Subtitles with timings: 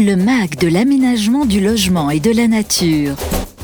[0.00, 3.16] Le MAG de l'aménagement du logement et de la nature.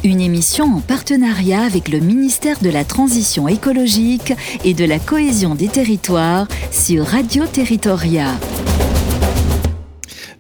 [0.05, 5.55] Une émission en partenariat avec le ministère de la Transition écologique et de la cohésion
[5.55, 8.35] des territoires sur Radio Territoria.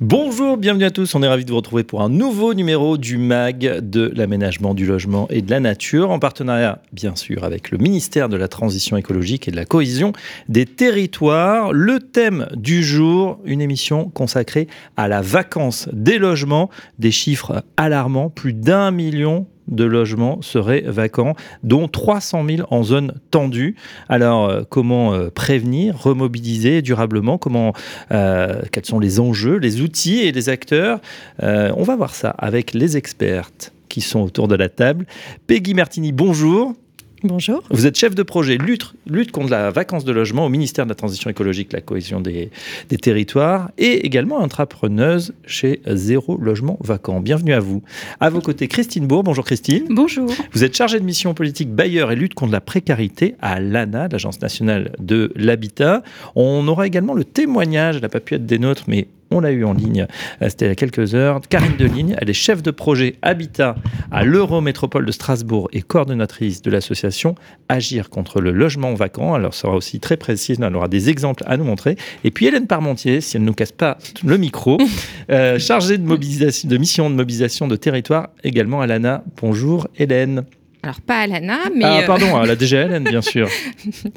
[0.03, 1.15] Bonjour, bienvenue à tous.
[1.15, 4.85] On est ravis de vous retrouver pour un nouveau numéro du MAG de l'aménagement du
[4.85, 8.99] logement et de la nature, en partenariat bien sûr avec le ministère de la Transition
[8.99, 10.13] écologique et de la cohésion
[10.51, 11.73] des territoires.
[11.73, 14.69] Le thème du jour, une émission consacrée
[14.99, 16.69] à la vacance des logements,
[16.99, 23.15] des chiffres alarmants, plus d'un million de logements seraient vacants, dont 300 000 en zone
[23.31, 23.77] tendue.
[24.09, 27.39] Alors, euh, comment euh, prévenir, remobiliser durablement?
[27.39, 27.73] Comment,
[28.13, 31.01] euh, Quels sont les enjeux, les outils et les acteurs?
[31.43, 35.07] On va voir ça avec les expertes qui sont autour de la table.
[35.47, 36.75] Peggy Martini, bonjour.
[37.23, 37.63] Bonjour.
[37.71, 40.91] Vous êtes chef de projet lutte, lutte contre la vacance de logement au ministère de
[40.91, 42.51] la Transition écologique, la cohésion des,
[42.89, 47.21] des territoires et également entrepreneuse chez Zéro Logement Vacant.
[47.21, 47.83] Bienvenue à vous.
[48.21, 49.23] À vos côtés, Christine Bourg.
[49.23, 49.87] Bonjour Christine.
[49.89, 50.31] Bonjour.
[50.53, 54.41] Vous êtes chargée de mission politique bailleur et lutte contre la précarité à l'ANA, l'Agence
[54.41, 56.03] nationale de l'habitat.
[56.35, 59.51] On aura également le témoignage, elle n'a pas pu être des nôtres, mais on l'a
[59.51, 60.07] eu en ligne,
[60.43, 61.41] euh, c'était il y a quelques heures.
[61.49, 63.75] Karine Deligne, elle est chef de projet Habitat
[64.11, 67.35] à l'Eurométropole de Strasbourg et coordonnatrice de l'association
[67.69, 69.37] Agir contre le logement vacant.
[69.37, 71.97] Elle sera aussi très précise, elle aura des exemples à nous montrer.
[72.25, 74.79] Et puis Hélène Parmentier, si elle ne nous casse pas le micro,
[75.31, 79.25] euh, chargée de, mobilisation, de mission de mobilisation de territoire également à l'ANA.
[79.41, 80.45] Bonjour Hélène.
[80.87, 81.85] Alors, pas à l'ANA, mais.
[81.85, 83.49] Ah, euh, pardon, à la DGLN, bien sûr.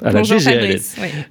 [0.04, 0.80] à la DGLN.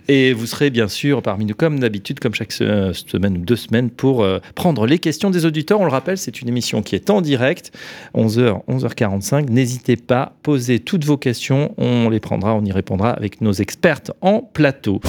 [0.09, 3.89] Et vous serez bien sûr parmi nous, comme d'habitude, comme chaque semaine ou deux semaines,
[3.89, 5.81] pour euh, prendre les questions des auditeurs.
[5.81, 7.71] On le rappelle, c'est une émission qui est en direct,
[8.17, 9.49] 11h, 11h45.
[9.49, 11.73] N'hésitez pas, posez toutes vos questions.
[11.79, 15.01] On les prendra, on y répondra avec nos expertes en plateau.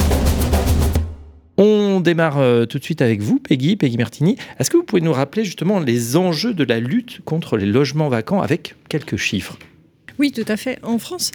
[1.56, 4.36] On démarre euh, tout de suite avec vous, Peggy, Peggy Martini.
[4.60, 8.08] Est-ce que vous pouvez nous rappeler justement les enjeux de la lutte contre les logements
[8.08, 9.58] vacants avec quelques chiffres?
[10.20, 10.78] Oui, tout à fait.
[10.82, 11.30] En France,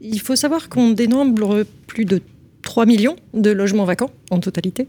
[0.00, 2.22] il faut savoir qu'on dénombre plus de
[2.62, 4.86] 3 millions de logements vacants en totalité.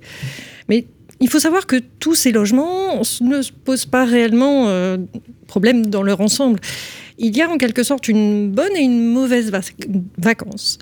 [0.69, 0.85] Mais
[1.19, 4.97] il faut savoir que tous ces logements ne se posent pas réellement euh,
[5.47, 6.59] problème dans leur ensemble.
[7.23, 9.51] Il y a en quelque sorte une bonne et une mauvaise
[10.17, 10.79] vacance.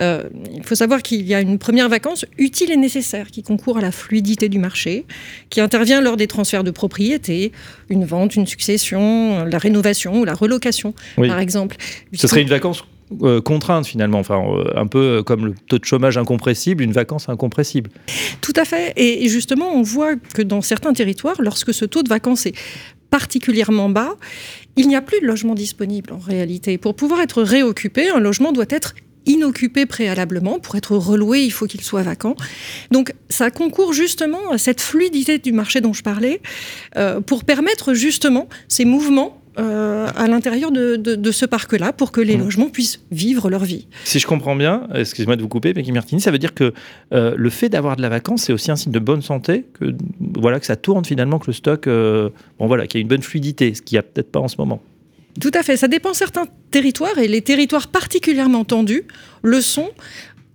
[0.00, 0.22] Euh,
[0.54, 3.80] il faut savoir qu'il y a une première vacance utile et nécessaire qui concourt à
[3.80, 5.04] la fluidité du marché,
[5.50, 7.50] qui intervient lors des transferts de propriété,
[7.88, 11.76] une vente, une succession, la rénovation ou la relocation, par exemple.
[12.12, 12.84] Ce serait une vacance
[13.22, 17.28] euh, contrainte finalement, enfin euh, un peu comme le taux de chômage incompressible, une vacance
[17.28, 17.90] incompressible.
[18.40, 18.92] Tout à fait.
[18.94, 22.54] Et justement, on voit que dans certains territoires, lorsque ce taux de vacance est
[23.10, 24.14] particulièrement bas,
[24.76, 26.78] il n'y a plus de logement disponible en réalité.
[26.78, 28.94] Pour pouvoir être réoccupé, un logement doit être
[29.26, 30.58] inoccupé préalablement.
[30.58, 32.34] Pour être reloué, il faut qu'il soit vacant.
[32.90, 36.40] Donc ça concourt justement à cette fluidité du marché dont je parlais,
[36.96, 42.36] euh, pour permettre justement ces mouvements euh, à l'intérieur de, ce parc-là pour que les
[42.36, 42.40] mmh.
[42.40, 43.88] logements puissent vivre leur vie.
[44.04, 46.72] Si je comprends bien, excusez-moi de vous couper, Peggy Martini, ça veut dire que
[47.12, 49.92] euh, le fait d'avoir de la vacance, c'est aussi un signe de bonne santé, que,
[50.20, 52.30] voilà, que ça tourne finalement, que le stock, euh,
[52.60, 54.48] bon voilà, qu'il y a une bonne fluidité, ce qu'il n'y a peut-être pas en
[54.48, 54.80] ce moment.
[55.40, 59.02] Tout à fait, ça dépend certains territoires, et les territoires particulièrement tendus
[59.42, 59.90] le sont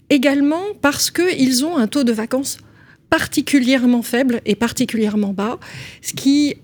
[0.09, 2.59] également parce qu'ils ont un taux de vacances
[3.09, 5.59] particulièrement faible et particulièrement bas,
[6.01, 6.55] ce qui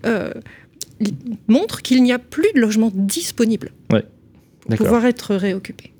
[1.48, 5.92] montre qu'il n'y a plus de logements disponibles pour pouvoir être réoccupés.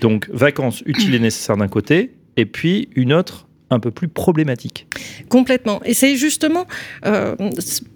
[0.00, 4.86] Donc, vacances utiles et nécessaires d'un côté, et puis une autre un peu plus problématique.
[5.28, 5.80] Complètement.
[5.84, 6.66] Et c'est justement
[7.06, 7.34] euh,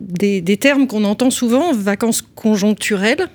[0.01, 3.29] des, termes qu'on entend souvent, vacances conjoncturelles,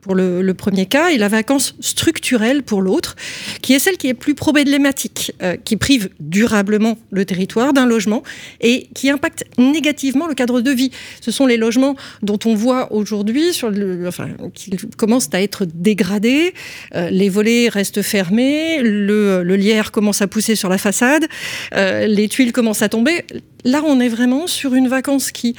[0.00, 3.16] pour le, premier cas et la vacance structurelle pour l'autre,
[3.62, 8.22] qui est celle qui est plus problématique, euh, qui prive durablement le territoire d'un logement
[8.60, 10.90] et qui impacte négativement le cadre de vie.
[11.20, 16.54] Ce sont les logements dont on voit aujourd'hui, le, enfin, qui commencent à être dégradés,
[16.94, 21.26] euh, les volets restent fermés, le, lierre commence à pousser sur la façade,
[21.74, 23.24] euh, les tuiles commencent à tomber.
[23.64, 25.54] Là, on est vraiment sur une vacance qui,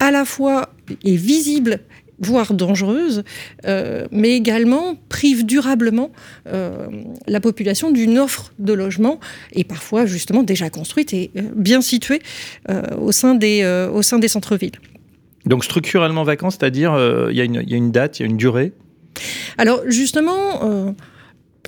[0.00, 0.72] à la fois,
[1.04, 1.80] est visible
[2.20, 3.22] voire dangereuse,
[3.66, 6.10] euh, mais également prive durablement
[6.48, 6.88] euh,
[7.26, 9.20] la population d'une offre de logement,
[9.52, 12.20] et parfois justement déjà construite et euh, bien située
[13.00, 14.78] au sein des, au sein des centres-villes.
[15.46, 16.92] Donc structurellement vacant, c'est-à-dire
[17.30, 18.72] il y, y, a une date, il y a une durée?
[19.56, 20.94] Alors justement...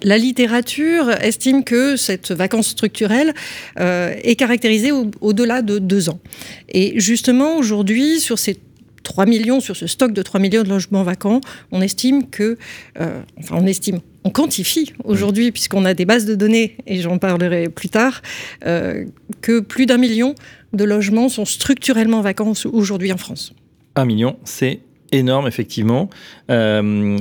[0.03, 3.35] La littérature estime que cette vacance structurelle
[3.77, 6.21] est caractérisée au-delà de deux ans.
[6.71, 8.57] Et justement, aujourd'hui, sur ces
[9.03, 11.41] 3 millions, sur ce stock de 3 millions de logements vacants,
[11.73, 12.59] on estime que,
[13.01, 17.19] euh, enfin on estime, on quantifie aujourd'hui, puisqu'on a des bases de données, et j'en
[17.19, 18.23] parlerai plus tard,
[18.67, 19.05] euh,
[19.41, 20.35] que plus d'un million
[20.73, 23.53] de logements sont structurellement vacants aujourd'hui en France.
[23.97, 24.81] Un million, c'est
[25.13, 26.11] énorme, effectivement.
[26.51, 27.19] Euh,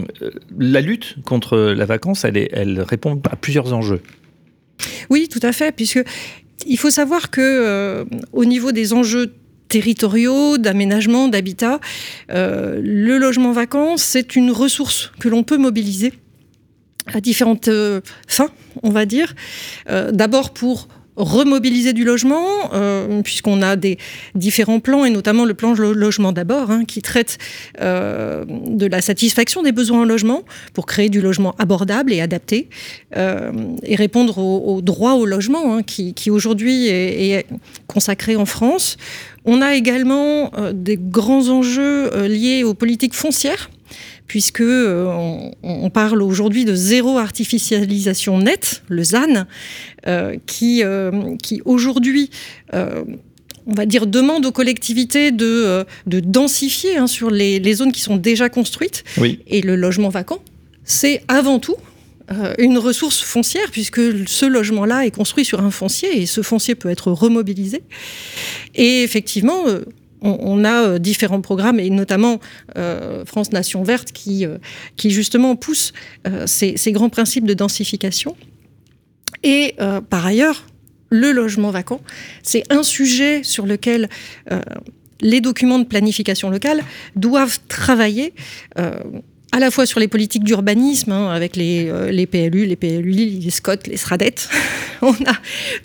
[0.57, 4.01] la lutte contre la vacance, elle, elle répond à plusieurs enjeux.
[5.09, 6.03] Oui, tout à fait, puisque
[6.65, 9.33] il faut savoir que euh, au niveau des enjeux
[9.69, 11.79] territoriaux, d'aménagement, d'habitat,
[12.31, 16.13] euh, le logement vacant, c'est une ressource que l'on peut mobiliser
[17.07, 17.69] à différentes
[18.27, 18.51] fins,
[18.83, 19.33] on va dire.
[19.87, 20.87] D'abord pour
[21.19, 23.97] remobiliser du logement, euh, puisqu'on a des
[24.35, 27.37] différents plans, et notamment le plan logement d'abord, hein, qui traite
[27.81, 30.43] euh, de la satisfaction des besoins en logement
[30.73, 32.69] pour créer du logement abordable et adapté,
[33.17, 33.51] euh,
[33.83, 37.45] et répondre au, droit au logement, hein, qui, aujourd'hui est,
[37.87, 38.97] consacré en France.
[39.45, 43.69] On a également des grands enjeux liés aux politiques foncières
[44.29, 49.47] puisque euh, on, parle aujourd'hui de zéro artificialisation nette, le ZAN,
[50.07, 52.29] euh, qui, euh, qui aujourd'hui
[52.71, 58.17] on va dire, demande aux collectivités de, de densifier hein, sur les, zones qui sont
[58.17, 59.03] déjà construites.
[59.47, 60.39] Et le logement vacant,
[60.85, 61.75] c'est avant tout
[62.57, 66.89] une ressource foncière, puisque ce logement-là est construit sur un foncier et ce foncier peut
[66.89, 67.81] être remobilisé.
[68.75, 69.65] Et effectivement,
[70.21, 72.39] on, a euh, différents programmes, et notamment
[72.77, 74.57] euh, France Nation Verte, euh,
[74.97, 75.93] qui justement pousse
[76.45, 78.35] ces, grands principes de densification.
[79.43, 79.75] Et
[80.09, 80.65] par ailleurs,
[81.09, 82.01] le logement vacant,
[82.43, 84.09] c'est un sujet sur lequel
[85.21, 86.81] les documents de planification locale
[87.15, 88.33] doivent travailler
[89.51, 93.11] à la fois sur les politiques d'urbanisme, hein, avec les, euh, les, PLU, les PLU,
[93.11, 94.35] les SCOT, les SRADET.
[95.01, 95.37] On a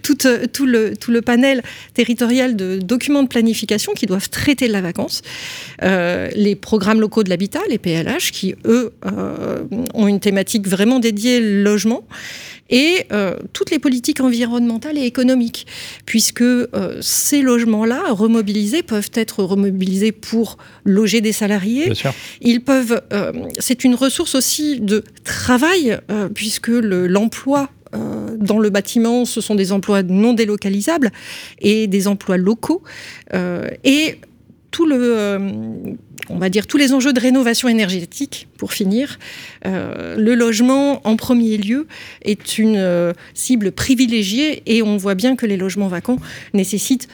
[0.02, 1.62] tout, euh, tout, le, tout le panel
[1.94, 5.22] territorial de documents de planification qui doivent traiter de la vacance.
[5.82, 8.92] Euh, les programmes locaux de l'habitat, les PLH, qui, eux,
[9.94, 12.04] ont une thématique vraiment dédiée logement
[12.70, 15.66] et euh, toutes les politiques environnementales et économiques,
[16.06, 16.64] puisque euh,
[17.00, 21.92] ces logements-là, remobilisés, peuvent être remobilisés pour loger des salariés.
[22.40, 23.02] Ils peuvent.
[23.12, 25.98] Euh, c'est une ressource aussi de travail,
[26.34, 27.70] puisque l'emploi
[28.38, 31.12] dans le bâtiment, ce sont des emplois non délocalisables
[31.60, 32.82] et des emplois locaux.
[33.32, 34.18] et
[34.82, 35.38] euh,
[36.28, 38.48] on va dire tous les enjeux de rénovation énergétique.
[38.58, 39.18] Pour finir,
[39.66, 41.86] euh, le logement en premier lieu
[42.22, 46.18] est une euh, cible privilégiée et on voit bien que les logements vacants
[46.52, 47.08] nécessitent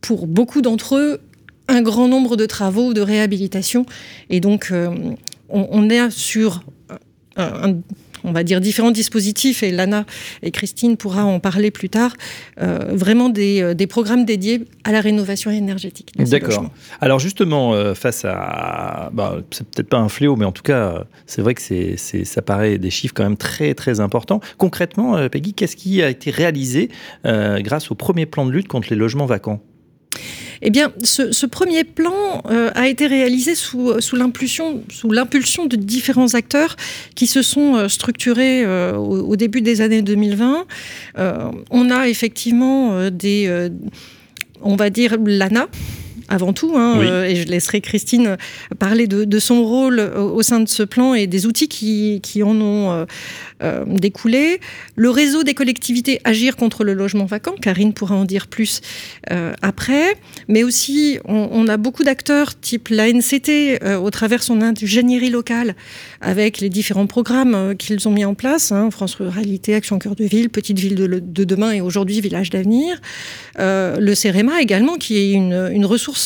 [0.00, 1.20] pour beaucoup d'entre eux
[1.68, 3.86] un grand nombre de travaux de réhabilitation
[4.28, 5.16] et donc on,
[5.48, 6.64] on, est sur
[7.36, 7.76] un,
[8.24, 10.04] on va dire, différents dispositifs, et Lana
[10.42, 12.14] et Christine pourra en parler plus tard,
[12.60, 16.12] euh, vraiment euh, des, programmes dédiés à la rénovation énergétique.
[16.16, 16.70] D'accord.
[17.00, 21.04] Alors justement, euh, face à, bah, c'est peut-être pas un fléau, mais en tout cas,
[21.26, 24.40] c'est vrai que c'est, ça paraît des chiffres quand même très très importants.
[24.58, 26.90] Concrètement, Peggy, qu'est-ce qui a été réalisé
[27.24, 29.60] grâce au premier plan de lutte contre les logements vacants?
[30.62, 34.82] Eh bien, ce, premier plan euh, a été réalisé sous, sous l'impulsion
[35.66, 36.76] de différents acteurs
[37.14, 40.66] qui se sont euh, structurés euh, au, début des années 2020.
[41.70, 43.70] on a effectivement des,
[44.60, 45.68] on va dire, l'ANA,
[46.30, 48.38] avant tout, hein, et je laisserai Christine
[48.78, 52.58] parler de, son rôle au, sein de ce plan et des outils qui, qui en
[52.60, 53.06] ont
[53.62, 54.58] euh, découler.
[54.96, 58.80] Le réseau des collectivités Agir contre le logement vacant, Karine pourra en dire plus
[59.30, 60.16] euh, après,
[60.48, 65.74] mais aussi on, a beaucoup d'acteurs type l'ANCT euh, au travers son ingénierie locale
[66.22, 70.24] avec les différents programmes qu'ils ont mis en place, hein, France Ruralité, Action Cœur de
[70.24, 72.98] Ville, Petite Ville de, demain et aujourd'hui Village d'avenir.
[73.58, 76.19] le CEREMA également, qui est une, ressource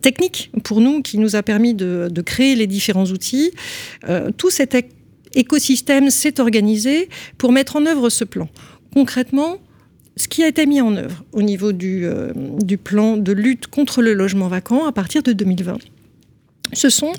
[0.00, 3.52] technique pour nous, qui nous a permis de, créer les différents outils.
[4.36, 4.74] tout cet
[5.34, 7.08] écosystème s'est organisé
[7.38, 8.48] pour mettre en œuvre ce plan.
[8.94, 9.58] Concrètement,
[10.16, 12.32] ce qui a été mis en œuvre au niveau du, euh,
[12.82, 15.78] plan de lutte contre le logement vacant à partir de 2020,
[16.72, 17.12] ce sont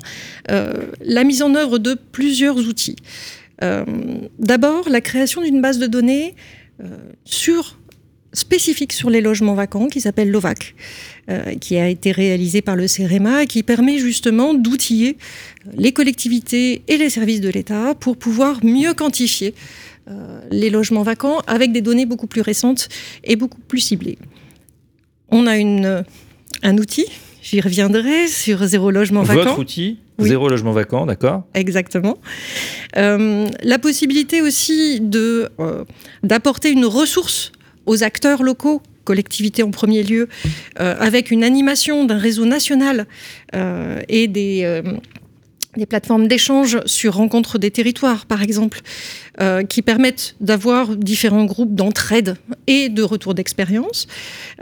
[0.50, 2.96] euh, la mise en œuvre de plusieurs outils.
[3.62, 3.84] Euh,
[4.38, 6.34] d'abord, la création d'une base de données
[7.24, 7.78] sur
[8.32, 10.74] spécifique sur les logements vacants qui s'appelle l'OVAC,
[11.30, 15.16] euh, qui a été réalisé par le CEREMA et qui permet justement d'outiller
[15.76, 19.54] les collectivités et les services de l'État pour pouvoir mieux quantifier
[20.10, 22.88] euh, les logements vacants avec des données beaucoup plus récentes
[23.24, 24.18] et beaucoup plus ciblées.
[25.28, 26.04] On a une,
[26.62, 27.06] un outil,
[27.42, 29.42] j'y reviendrai, sur zéro logement vacant.
[29.44, 31.42] Votre outil Zéro logement vacant, d'accord.
[31.54, 32.18] Exactement.
[32.96, 35.50] Euh, la possibilité aussi de
[36.22, 37.50] d'apporter une ressource
[37.86, 40.28] aux acteurs locaux collectivités en premier lieu,
[40.80, 43.06] euh, avec une animation d'un réseau national
[43.54, 44.82] euh, et des, euh,
[45.76, 48.80] des plateformes d'échange sur rencontre des territoires, par exemple,
[49.40, 52.36] euh, qui permettent d'avoir différents groupes d'entraide
[52.66, 54.06] et de retour d'expérience.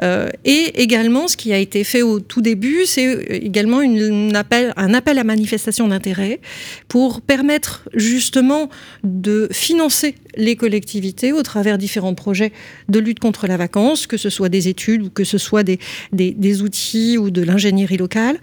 [0.02, 5.18] Euh, et également, ce qui a été fait au tout début, c'est également un appel
[5.18, 6.40] à manifestation d'intérêt
[6.86, 8.70] pour permettre justement
[9.02, 12.52] de financer les collectivités au travers différents projets
[12.88, 16.62] de lutte contre la vacance, que ce soit des études ou que ce soit des
[16.62, 18.38] outils ou de l'ingénierie locale,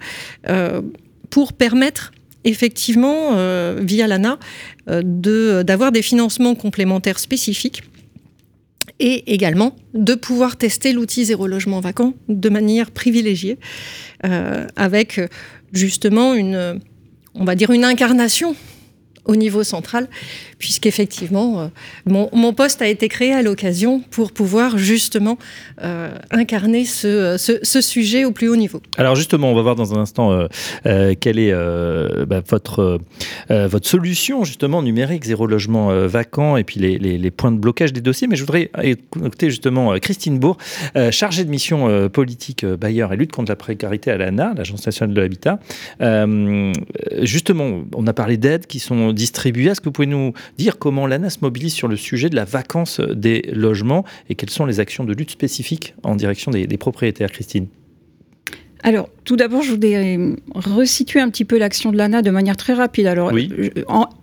[0.48, 0.82] euh,
[1.30, 2.12] pour permettre
[2.44, 4.38] effectivement, euh, via l'ANA,
[4.88, 7.82] euh, d'avoir des financements complémentaires spécifiques
[9.00, 13.58] et également de pouvoir tester l'outil zéro logement vacant de manière privilégiée,
[14.24, 15.20] euh, avec
[15.72, 16.80] justement une,
[17.34, 18.56] on va dire une incarnation
[19.28, 20.08] au niveau central,
[20.58, 21.66] puisqu'effectivement, euh,
[22.06, 25.38] mon, mon, poste a été créé à l'occasion pour pouvoir justement
[25.84, 28.80] euh, incarner ce, ce, sujet au plus haut niveau.
[28.96, 30.48] Alors justement, on va voir dans un instant
[30.86, 31.52] euh, quelle est
[32.26, 32.98] bah, votre,
[33.50, 37.92] votre solution justement numérique, zéro logement vacant, et puis les, les, les, points de blocage
[37.92, 38.26] des dossiers.
[38.26, 40.56] Mais je voudrais écouter justement Christine Bourg,
[41.10, 45.20] chargée de mission politique Bailleur et lutte contre la précarité à l'ANA, l'Agence nationale de
[45.20, 45.58] l'habitat.
[47.20, 49.70] justement, on a parlé d'aides qui sont distribuées.
[49.70, 52.46] Est-ce que vous pouvez nous dire comment l'ANA se mobilise sur le sujet de la
[52.46, 57.30] vacance des logements et quelles sont les actions de lutte spécifiques en direction des propriétaires,
[57.30, 57.66] Christine?
[58.82, 60.18] Alors, tout d'abord, je voudrais
[60.54, 63.06] resituer un petit peu l'action de l'ANA de manière très rapide.
[63.06, 63.50] Alors, oui.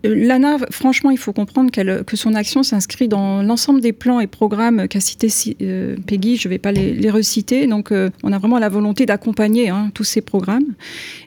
[0.04, 4.88] l'ANA, franchement, il faut comprendre que son action s'inscrit dans l'ensemble des plans et programmes
[4.88, 5.28] qu'a cité
[5.62, 6.38] euh, Peggy.
[6.38, 7.68] Je ne vais pas les, les reciter.
[7.68, 10.74] Donc, euh, on a vraiment la volonté d'accompagner hein, tous ces programmes.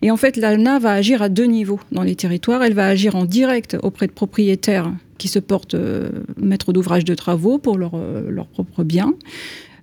[0.01, 2.63] Et en fait, l'ANA va agir à deux niveaux dans les territoires.
[2.63, 7.15] Elle va agir en direct auprès de propriétaires qui se portent euh, maîtres d'ouvrage de
[7.15, 9.15] travaux pour leur, euh, leur propre bien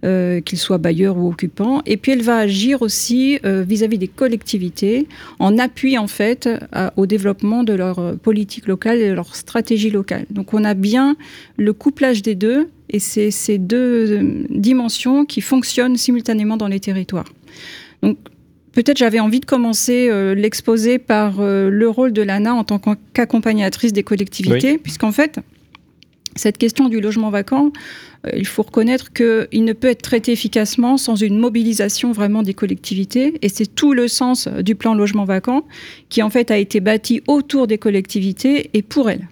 [0.05, 1.81] euh, qu'ils soient bailleurs ou occupants.
[1.85, 5.07] Et puis elle va agir aussi euh, vis-à-vis -vis des collectivités
[5.39, 9.35] en appui en fait à, au développement de leur euh, politique locale et de leur
[9.35, 10.25] stratégie locale.
[10.29, 11.15] Donc on a bien
[11.57, 16.79] le couplage des deux et c'est ces deux euh, dimensions qui fonctionnent simultanément dans les
[16.79, 17.31] territoires.
[18.01, 18.17] Donc
[18.75, 22.77] Peut-être j'avais envie de commencer euh, l'exposé par euh, le rôle de l'ANA en tant
[23.13, 24.77] qu'accompagnatrice des collectivités, oui.
[24.77, 25.39] puisqu'en fait,
[26.35, 27.71] cette question du logement vacant,
[28.25, 32.53] euh, il faut reconnaître qu'il ne peut être traité efficacement sans une mobilisation vraiment des
[32.53, 33.37] collectivités.
[33.41, 35.65] Et c'est tout le sens du plan logement vacant
[36.09, 39.27] qui en fait a été bâti autour des collectivités et pour elles.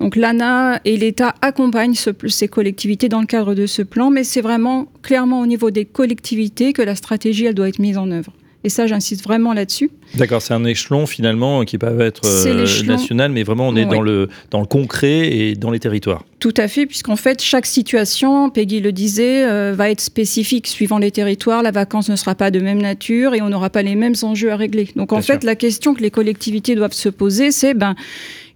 [0.00, 4.24] Donc l'ANA et l'État accompagnent ce, ces collectivités dans le cadre de ce plan, mais
[4.24, 8.10] c'est vraiment clairement au niveau des collectivités que la stratégie elle doit être mise en
[8.10, 8.32] œuvre.
[8.62, 9.90] Et ça, j'insiste vraiment là-dessus.
[10.16, 13.90] D'accord, c'est un échelon finalement qui peut être euh, national, mais vraiment on est oui.
[13.90, 16.24] dans, le, dans le concret et dans les territoires.
[16.40, 20.98] Tout à fait, puisqu'en fait, chaque situation, Peggy le disait, euh, va être spécifique suivant
[20.98, 21.62] les territoires.
[21.62, 24.52] La vacance ne sera pas de même nature et on n'aura pas les mêmes enjeux
[24.52, 24.88] à régler.
[24.94, 25.46] Donc en Bien fait, sûr.
[25.46, 27.94] la question que les collectivités doivent se poser, c'est ben,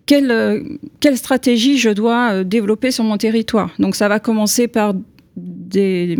[0.04, 0.60] quelle, euh,
[1.00, 3.70] quelle, stratégie je dois développer sur mon territoire?
[3.78, 4.92] Donc ça va commencer par
[5.36, 6.16] des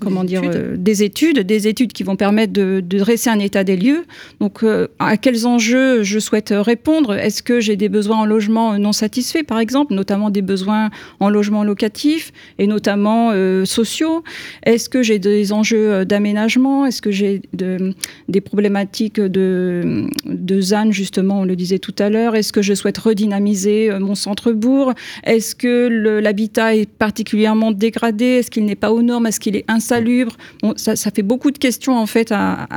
[0.00, 0.54] comment des dire études.
[0.54, 4.04] Euh, des études des études qui vont permettre de, de dresser un état des lieux.
[4.40, 7.14] Donc euh, à quels enjeux je souhaite répondre?
[7.14, 11.30] Est-ce que j'ai des besoins en logement non satisfaits par exemple notamment des besoins en
[11.30, 14.22] logement locatif et notamment euh, sociaux?
[14.62, 16.86] Est-ce que j'ai des enjeux d'aménagement?
[16.86, 17.92] Est-ce que j'ai de,
[18.28, 22.36] des problématiques de de ZAN justement on le disait tout à l'heure?
[22.36, 24.94] Est-ce que je souhaite redynamiser mon centre-bourg?
[25.24, 25.88] Est-ce que
[26.20, 28.27] l'habitat est particulièrement dégradé?
[28.36, 30.36] Est-ce qu'il n'est pas aux normes, est-ce qu'il est insalubre?
[30.76, 32.68] Ça, fait beaucoup de questions en fait à,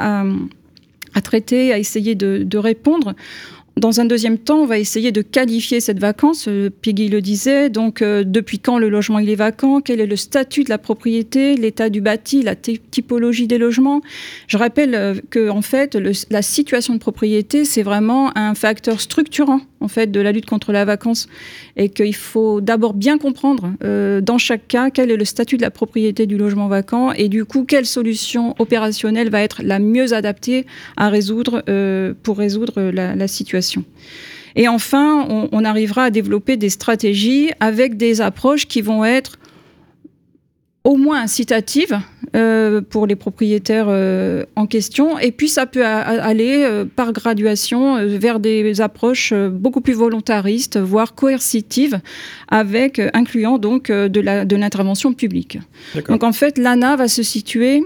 [1.24, 3.13] traiter, à essayer de répondre.
[3.77, 6.49] Dans un deuxième temps, on va essayer de qualifier cette vacance.
[6.49, 10.05] Euh, Piggy le disait, donc euh, depuis quand le logement il est vacant, quel est
[10.05, 14.01] le statut de la propriété, l'état du bâti, la typologie des logements?
[14.47, 15.97] Je rappelle euh, que en fait,
[16.29, 20.73] la situation de propriété, c'est vraiment un facteur structurant en fait de la lutte contre
[20.73, 21.27] la vacance
[21.77, 23.71] et qu'il faut d'abord bien comprendre
[24.21, 27.45] dans chaque cas quel est le statut de la propriété du logement vacant et du
[27.45, 30.67] coup quelle solution opérationnelle va être la mieux adaptée
[32.21, 33.61] pour résoudre la situation.
[34.56, 39.38] Et enfin, on, on arrivera à développer des stratégies avec des approches qui vont être
[40.84, 42.00] au moins incitative
[42.36, 45.20] euh, pour les propriétaires euh, en question.
[45.20, 51.13] Et puis ça peut aller euh, par graduation vers des approches beaucoup plus volontaristes voire
[51.13, 52.00] coercitives
[52.48, 55.60] avec incluant donc de l'intervention publique.
[56.08, 57.84] Donc en fait l'ANA va se situer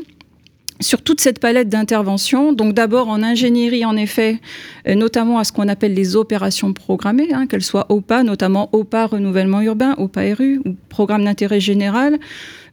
[0.81, 2.53] sur toute cette palette d'interventions.
[2.53, 4.39] Donc d'abord en ingénierie, en effet,
[4.87, 9.07] euh, notamment à ce qu'on appelle les opérations programmées, hein, qu'elles soient OPA, notamment OPA
[9.07, 12.19] renouvellement urbain, OPA RU, ou programme d'intérêt général,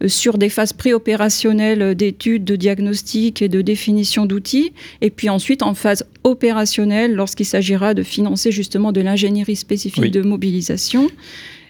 [0.02, 5.62] euh, sur des phases préopérationnelles d'études, de diagnostic et de définition d'outils, et puis ensuite
[5.62, 11.08] en phase opérationnelle lorsqu'il s'agira de financer justement de l'ingénierie spécifique de mobilisation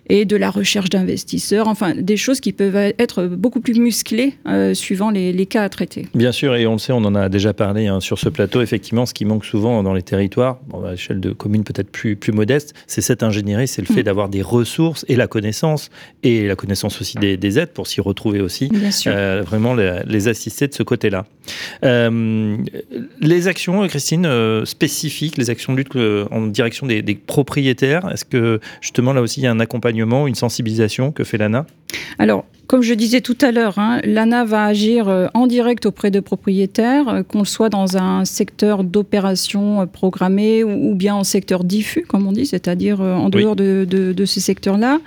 [0.08, 4.74] et de la recherche d'investisseurs, enfin des choses qui peuvent être beaucoup plus musclées euh,
[4.74, 6.06] suivant les, cas à traiter.
[6.14, 8.62] Bien sûr, et on le sait, on en a déjà parlé hein, sur ce plateau,
[8.62, 12.32] effectivement, ce qui manque souvent dans les territoires, à l'échelle de communes peut-être plus, plus
[12.32, 14.04] modestes, c'est cette ingénierie, c'est le fait mm.
[14.04, 15.90] d'avoir des ressources et la connaissance,
[16.22, 18.70] et la connaissance aussi des, aides pour s'y retrouver aussi,
[19.06, 21.26] euh, vraiment les, assister de ce côté-là.
[21.84, 22.56] Euh,
[23.20, 24.28] les actions, Christine,
[24.64, 25.96] spécifiques, les actions de lutte
[26.30, 29.91] en direction des, des propriétaires, est-ce que justement là aussi il y a un accompagnement
[29.92, 31.66] une sensibilisation que fait l'ANA?
[32.18, 36.10] Alors, comme je disais tout à l'heure, hein, l'ANA va agir euh, en direct auprès
[36.10, 41.64] de propriétaires, euh, qu'on soit dans un secteur d'opération euh, programmée ou, bien en secteur
[41.64, 45.00] diffus, comme on dit, c'est-à-dire en dehors de, de, ces secteurs-là.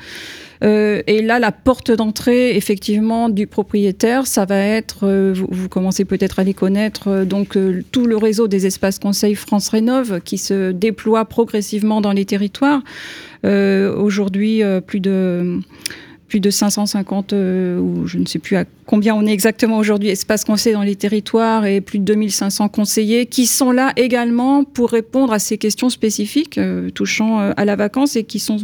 [0.66, 6.44] Et là, la porte d'entrée, effectivement, du propriétaire, ça va être, vous, commencez peut-être à
[6.44, 7.58] les connaître, donc
[7.92, 12.82] tout le réseau des espaces conseils France Rénove qui se déploie progressivement dans les territoires.
[13.46, 15.60] Euh, aujourd'hui, euh, plus de
[16.28, 20.10] plus de 550, euh, ou je ne sais plus à combien on est exactement aujourd'hui,
[20.10, 24.90] espaces conseillers dans les territoires et plus de 2500 conseillers qui sont là également pour
[24.90, 26.60] répondre à ces questions spécifiques
[26.96, 28.58] touchant à la vacance et qui sont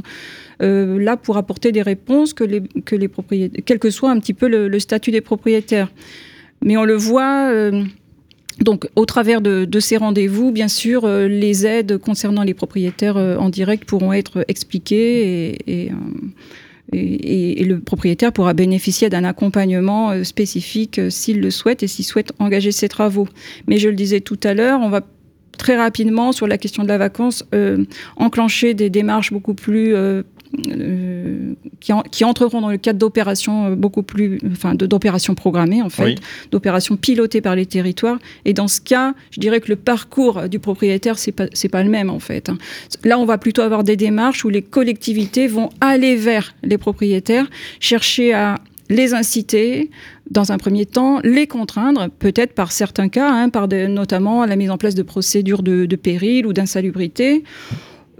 [0.61, 4.33] là pour apporter des réponses que les, que les propriétaires, quel que soit un petit
[4.33, 5.91] peu le, statut des propriétaires.
[6.63, 7.51] Mais on le voit,
[8.61, 13.37] donc, au travers de, ces rendez-vous, bien sûr, euh, les aides concernant les propriétaires euh,
[13.37, 15.89] en direct pourront être expliquées euh,
[16.93, 22.71] et, le propriétaire pourra bénéficier d'un accompagnement spécifique s'il le souhaite et s'il souhaite engager
[22.71, 23.27] ses travaux.
[23.67, 25.01] Mais je le disais tout à l'heure, on va
[25.57, 27.45] très rapidement sur la question de la vacance
[28.17, 29.95] enclencher des démarches beaucoup plus
[30.67, 36.15] euh, qui, entreront dans le cadre d'opérations euh, beaucoup plus, enfin, d'opérations programmées en fait,
[36.51, 38.19] d'opérations pilotées par les territoires.
[38.43, 41.83] Et dans ce cas, je dirais que le parcours du propriétaire c'est pas c'est pas
[41.83, 42.49] le même en fait.
[42.49, 42.57] Hein.
[43.05, 47.49] Là, on va plutôt avoir des démarches où les collectivités vont aller vers les propriétaires,
[47.79, 48.55] chercher à
[48.89, 49.89] les inciter,
[50.29, 54.69] dans un premier temps, les contraindre, peut-être par certains cas, hein, par notamment la mise
[54.69, 57.43] en place de procédures de, de péril ou d'insalubrité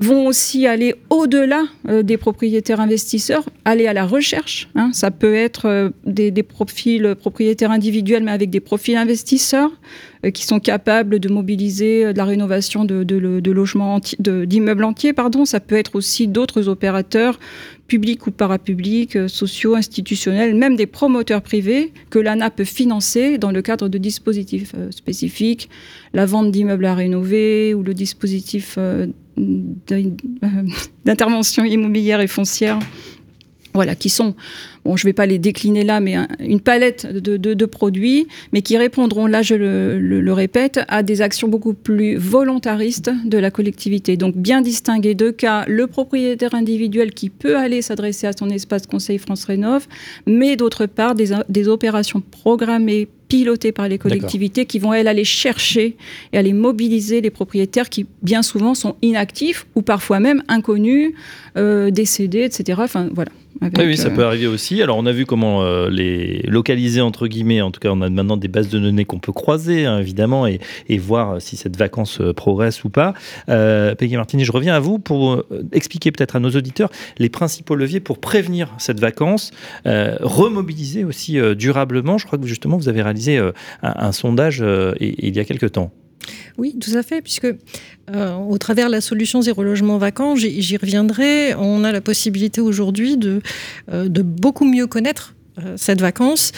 [0.02, 4.68] vont aussi aller au-delà euh, des propriétaires investisseurs, aller à la recherche.
[4.76, 4.90] Hein.
[4.94, 9.72] Ça peut être euh, des, profils propriétaires individuels, mais avec des profils investisseurs
[10.26, 15.14] euh, qui sont capables de mobiliser de la rénovation de, de logements d'immeubles entiers.
[15.14, 15.46] Pardon.
[15.46, 17.40] Ça peut être aussi d'autres opérateurs
[17.88, 23.62] publics ou parapublics, sociaux, institutionnels, même des promoteurs privés que l'ANA peut financer dans le
[23.62, 25.70] cadre de dispositifs spécifiques,
[26.14, 28.80] la vente d'immeubles à rénover ou le dispositif
[31.06, 32.80] d'intervention immobilière et foncière
[33.74, 34.36] voilà, qui sont,
[34.84, 38.78] bon, je ne vais pas les décliner là, mais une palette de, produits, mais qui
[38.78, 44.18] répondront, là je le, répète, à des actions beaucoup plus volontaristes de la collectivité.
[44.18, 48.88] Donc bien distinguer deux cas, le propriétaire individuel qui peut aller s'adresser à son espace
[48.88, 49.88] conseil France Rénov,
[50.26, 55.96] mais d'autre part des opérations programmées pilotées par les collectivités qui vont, elles, aller chercher
[56.34, 61.14] et aller mobiliser les propriétaires qui, bien souvent, sont inactifs ou parfois même inconnus,
[61.58, 62.82] euh, décédés, etc.
[62.84, 64.82] Enfin, voilà oui, ça euh, peut arriver aussi.
[64.82, 67.62] Alors, on a vu comment euh, les localiser, entre guillemets.
[67.62, 70.48] En tout cas, on a maintenant des bases de données qu'on peut croiser, hein, évidemment,
[70.48, 70.60] et,
[70.98, 73.14] voir si cette vacance euh, progresse ou pas.
[73.48, 78.00] Peggy Martini, je reviens à vous pour expliquer peut-être à nos auditeurs les principaux leviers
[78.00, 79.52] pour prévenir cette vacance,
[79.86, 82.18] remobiliser aussi durablement.
[82.18, 83.40] Je crois que justement, vous avez réalisé
[83.82, 84.64] un, sondage
[85.00, 85.92] il y a quelques temps.
[86.58, 87.48] Oui, tout à fait, puisque
[88.14, 92.62] euh, au travers de la solution zéro logement vacant, j'y reviendrai, on a la possibilité
[92.62, 93.42] aujourd'hui de,
[93.92, 96.52] euh, de beaucoup mieux connaître euh, cette vacance,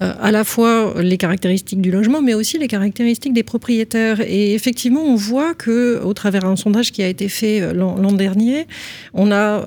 [0.00, 4.20] à la fois les caractéristiques du logement, mais aussi les caractéristiques des propriétaires.
[4.20, 8.66] Et effectivement, on voit que, au travers d'un sondage qui a été fait l'an dernier,
[9.14, 9.64] on a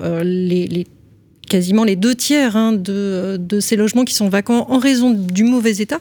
[1.48, 5.42] quasiment les deux tiers hein, de, de, ces logements qui sont vacants en raison du
[5.42, 6.00] mauvais état.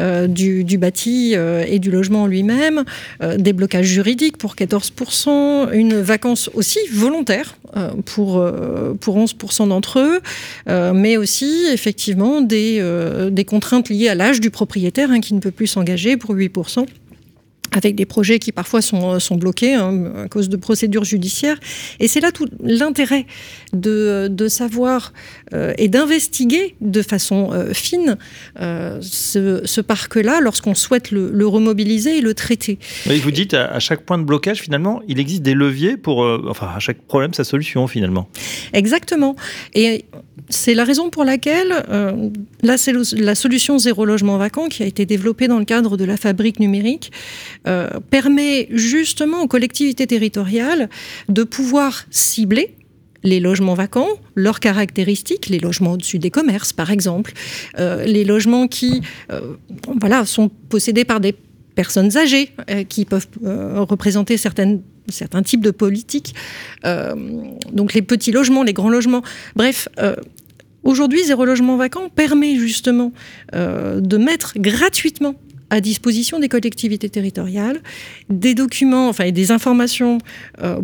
[0.00, 2.84] Euh, du, bâti euh, et du logement lui-même,
[3.22, 7.56] euh, des blocages juridiques pour 14%, une vacance aussi volontaire
[8.04, 8.44] pour,
[9.00, 10.20] pour 11% d'entre eux,
[10.94, 12.80] mais aussi effectivement des,
[13.32, 16.86] des contraintes liées à l'âge du propriétaire hein, qui ne peut plus s'engager pour 8%.
[17.76, 21.58] Avec des projets qui parfois sont, sont bloqués hein, à cause de procédures judiciaires.
[22.00, 23.26] Et c'est là tout l'intérêt
[23.72, 25.12] de, de, savoir
[25.52, 28.16] euh, et d'investiguer de façon euh, fine
[28.60, 32.78] euh, ce, ce parc-là lorsqu'on souhaite le, le, remobiliser et le traiter.
[33.06, 36.18] Mais vous dites à, à, chaque point de blocage, finalement, il existe des leviers pour,
[36.48, 38.28] enfin, à chaque problème, sa solution, finalement.
[38.72, 39.36] Exactement.
[39.74, 40.04] Et
[40.48, 41.84] c'est la raison pour laquelle
[42.62, 46.04] là, c'est la solution zéro logement vacant qui a été développée dans le cadre de
[46.04, 47.12] la fabrique numérique.
[47.66, 50.88] Euh, permet justement aux collectivités territoriales
[51.28, 52.74] de pouvoir cibler
[53.22, 57.32] les logements vacants, leurs caractéristiques, les logements au-dessus des commerces par exemple,
[57.78, 59.00] euh, les logements qui
[59.32, 59.54] euh,
[60.00, 61.34] voilà, sont possédés par des
[61.74, 66.34] personnes âgées euh, qui peuvent euh, représenter certaines certains types de politiques,
[66.86, 67.14] euh,
[67.70, 69.22] donc les petits logements, les grands logements,
[69.54, 69.88] bref,
[70.82, 73.10] Aujourd'hui, Zéro Logement Vacant permet justement
[73.54, 75.34] de mettre gratuitement
[75.70, 77.80] à disposition des collectivités territoriales
[78.28, 80.18] des documents, enfin des informations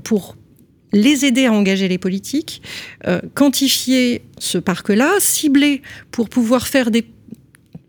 [0.03, 0.37] pour
[0.95, 2.63] les aider à engager les politiques,
[3.35, 7.05] quantifier ce parc-là, cibler pour pouvoir faire des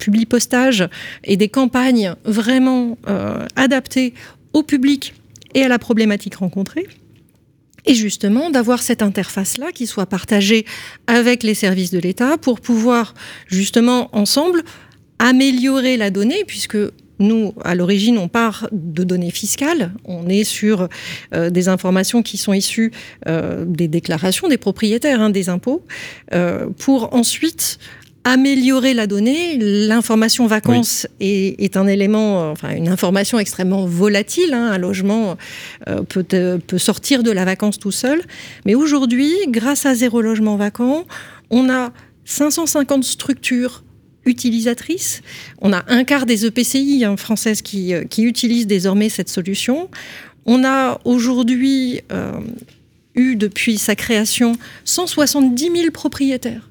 [0.01, 0.89] publi-postages
[1.23, 4.13] et des campagnes vraiment euh, adaptées
[4.51, 5.13] au public
[5.53, 6.87] et à la problématique rencontrée.
[7.85, 10.65] Et justement, d'avoir cette interface-là qui soit partagée
[11.07, 13.13] avec les services de l'État pour pouvoir
[13.47, 14.63] justement ensemble
[15.17, 16.77] améliorer la donnée, puisque
[17.19, 19.91] nous, à l'origine, on part de données fiscales.
[20.05, 20.89] On est sur
[21.33, 22.91] euh, des informations qui sont issues
[23.27, 25.85] euh, des déclarations des propriétaires, hein, des impôts,
[26.77, 27.79] pour ensuite
[28.23, 29.57] améliorer la donnée.
[29.57, 31.27] L'information vacances oui.
[31.27, 34.53] est, est, un élément, euh, enfin une information extrêmement volatile.
[34.53, 34.71] Hein.
[34.71, 35.37] Un logement
[35.89, 38.21] euh, peut, euh, peut sortir de la vacance tout seul.
[38.65, 41.05] Mais aujourd'hui, grâce à zéro logement vacant,
[41.49, 41.91] on a
[42.25, 43.83] 550 structures
[44.25, 45.21] utilisatrices.
[45.59, 49.89] On a un quart des EPCI hein, françaises qui, euh, qui, utilisent désormais cette solution.
[50.45, 52.31] On a aujourd'hui euh,
[53.15, 54.53] eu depuis sa création
[54.85, 56.70] 170 000 propriétaires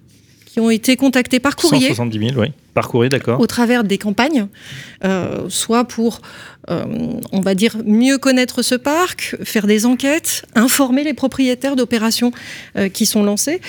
[0.53, 1.89] qui ont été contactés par courrier.
[1.89, 2.49] 170 000, oui.
[2.75, 3.41] Par courrier, d'accord.
[3.41, 4.49] Au travers des campagnes,
[5.05, 6.21] euh, soit pour,
[6.71, 6.85] euh,
[7.31, 12.33] on va dire, mieux connaître ce parc, faire des enquêtes, informer les propriétaires d'opérations
[12.77, 13.61] euh, qui sont lancées.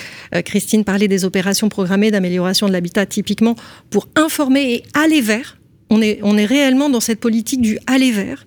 [0.44, 3.54] Christine parlait des opérations programmées d'amélioration de l'habitat, typiquement
[3.90, 5.56] pour informer et aller vers
[5.92, 8.46] on est, on est, réellement dans cette politique du aller vers.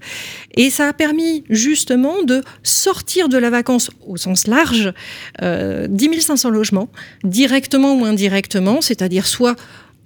[0.55, 4.91] Et ça a permis justement de sortir de la vacance au sens large
[5.41, 6.89] euh, 10 500 logements,
[7.23, 9.55] directement ou indirectement, c'est-à-dire soit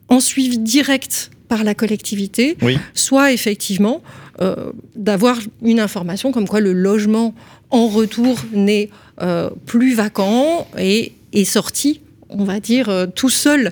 [0.09, 2.77] en suivi direct par la collectivité, oui.
[2.93, 4.01] soit effectivement
[4.41, 7.33] euh, d'avoir une information comme quoi le logement
[7.71, 8.89] en retour n'est
[9.21, 13.71] euh, plus vacant et est sorti, on va dire, euh, tout seul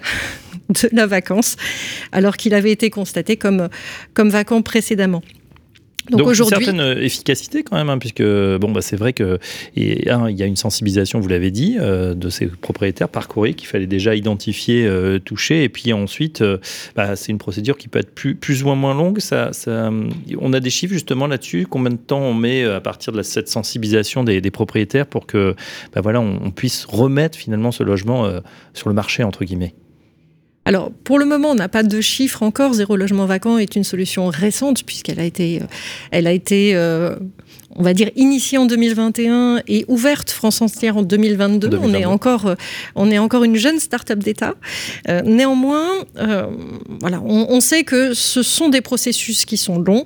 [0.70, 1.56] de la vacance,
[2.12, 3.70] alors qu'il avait été constaté comme,
[4.14, 5.22] comme vacant précédemment.
[6.10, 9.38] Donc, Donc une certaine efficacité quand même, hein, puisque bon, bah, c'est vrai qu'il
[9.76, 13.88] y a une sensibilisation, vous l'avez dit, euh, de ces propriétaires par courrier qu'il fallait
[13.88, 16.60] déjà identifier, euh, toucher, et puis ensuite, euh,
[16.96, 19.20] bah, c'est une procédure qui peut être plus, plus ou moins longue.
[19.20, 19.92] Ça, ça,
[20.40, 21.68] on a des chiffres justement là-dessus.
[21.70, 25.28] Combien de temps on met à partir de la, cette sensibilisation des, des, propriétaires pour
[25.28, 25.56] que,
[25.94, 28.40] bah, voilà, on, on, puisse remettre finalement ce logement euh,
[28.74, 29.74] sur le marché entre guillemets?
[30.68, 32.74] Alors, pour le moment, on n'a pas de chiffres encore.
[32.74, 35.62] Zéro logement vacant est une solution récente puisqu'elle a été,
[36.12, 37.16] elle a été, euh,
[37.78, 41.70] on va dire, initiée en 2021 et ouverte France entière en 2022.
[41.70, 41.78] 2022.
[41.78, 42.56] On est encore, euh,
[42.96, 44.56] on est encore une jeune start-up d'État.
[45.08, 46.48] Euh, néanmoins, euh,
[47.00, 50.06] voilà, on, on, sait que ce sont des processus qui sont longs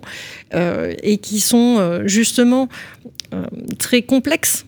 [0.54, 2.69] euh, et qui sont euh, justement
[3.80, 4.65] très complexes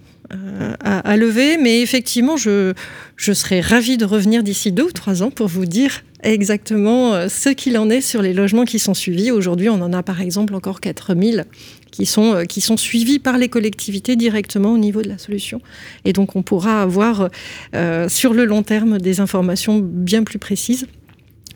[0.79, 2.73] à, à, lever, mais effectivement, je,
[3.17, 7.77] serais ravie de revenir d'ici deux ou trois ans pour vous dire exactement ce qu'il
[7.77, 9.31] en est sur les logements qui sont suivis.
[9.31, 11.45] Aujourd'hui, on en a par exemple encore 4000
[11.91, 15.61] qui sont, qui sont suivis par les collectivités directement au niveau de la solution.
[16.05, 17.29] Et donc, on pourra avoir
[17.75, 20.87] euh, sur le long terme des informations bien plus précises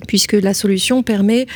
[0.07, 1.47] puisque la solution permet,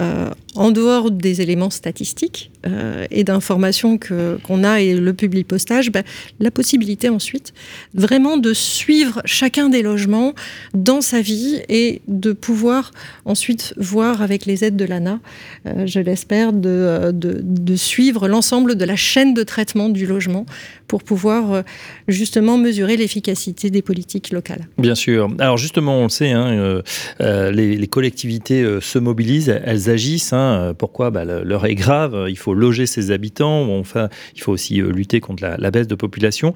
[0.00, 5.46] euh, en dehors des éléments statistiques euh, et d'informations qu'on qu a et le public
[5.46, 6.02] postage, bah,
[6.40, 7.52] la possibilité ensuite
[7.92, 10.34] vraiment de suivre chacun des logements
[10.72, 12.92] dans sa vie et de pouvoir
[13.24, 15.20] ensuite voir avec les aides de l'ANA,
[15.66, 20.46] euh, je l'espère, de, de, suivre l'ensemble de la chaîne de traitement du logement
[20.86, 21.62] pour pouvoir euh,
[22.08, 24.68] justement mesurer l'efficacité des politiques locales.
[24.78, 25.28] Bien sûr.
[25.38, 26.80] Alors justement, on le sait, hein,
[27.20, 30.32] les, les collectivités se mobilisent, elles agissent.
[30.32, 30.74] Hein.
[30.78, 31.10] Pourquoi?
[31.10, 35.42] Bah, L'heure est grave, il faut loger ses habitants, enfin, il faut aussi lutter contre
[35.42, 36.54] la, baisse de population.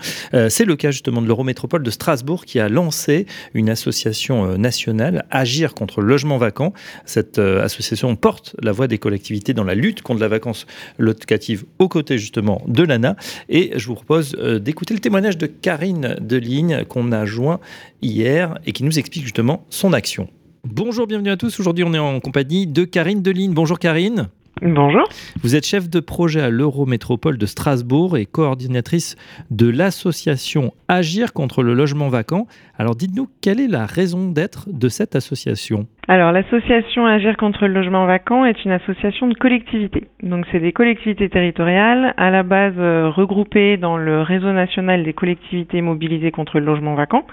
[0.49, 5.75] C'est le cas justement de l'Eurométropole de Strasbourg qui a lancé une association nationale, Agir
[5.75, 6.73] contre le logement vacant.
[7.05, 10.67] Cette association porte la voix des collectivités dans la lutte contre la vacance
[10.99, 13.17] locative aux côtés justement de l'ANA.
[13.49, 17.61] Et je vous propose d'écouter le témoignage de Karine Deligne qu'on a joint
[18.03, 20.29] hier et qui nous explique justement son action.
[20.65, 21.59] Bonjour, bienvenue à tous.
[21.61, 23.55] Aujourd'hui, on est en compagnie de Karine Deligne.
[23.55, 24.29] Bonjour Karine.
[24.63, 25.05] Bonjour.
[25.43, 29.15] Vous êtes chef de projet à l'Eurométropole de Strasbourg et coordinatrice
[29.51, 32.47] de l'association Agir contre le logement vacant.
[32.77, 35.87] Alors dites-nous, quelle est la raison d'être de cette association?
[36.09, 40.09] Alors l'association Agir contre le logement vacant est une association de collectivités.
[40.25, 45.13] Donc c'est des collectivités territoriales à la base euh, regroupées dans le réseau national des
[45.13, 47.25] collectivités mobilisées contre le logement vacant.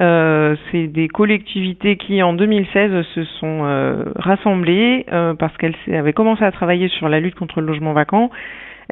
[0.00, 6.12] Euh, c'est des collectivités qui, en 2016, se sont euh, rassemblées euh, parce qu'elles avaient
[6.12, 8.30] commencé à travailler sur la lutte contre le logement vacant.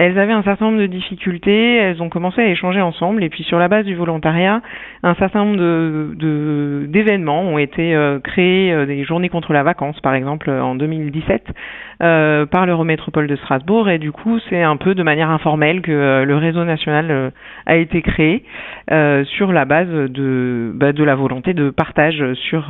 [0.05, 3.45] Elles avaient un certain nombre de difficultés, elles ont commencé à échanger ensemble et puis
[3.45, 4.61] sur la base du volontariat,
[5.05, 6.15] un certain nombre
[6.87, 11.45] d'événements ont été créés, des journées contre la vacance par exemple en 2017
[12.03, 15.93] euh, par l'Eurométropole de Strasbourg et du coup c'est un peu de manière informelle que
[15.93, 17.31] euh, le réseau national euh,
[17.67, 18.43] a été créé
[19.25, 22.67] sur la base de, bah, de la volonté de partage sur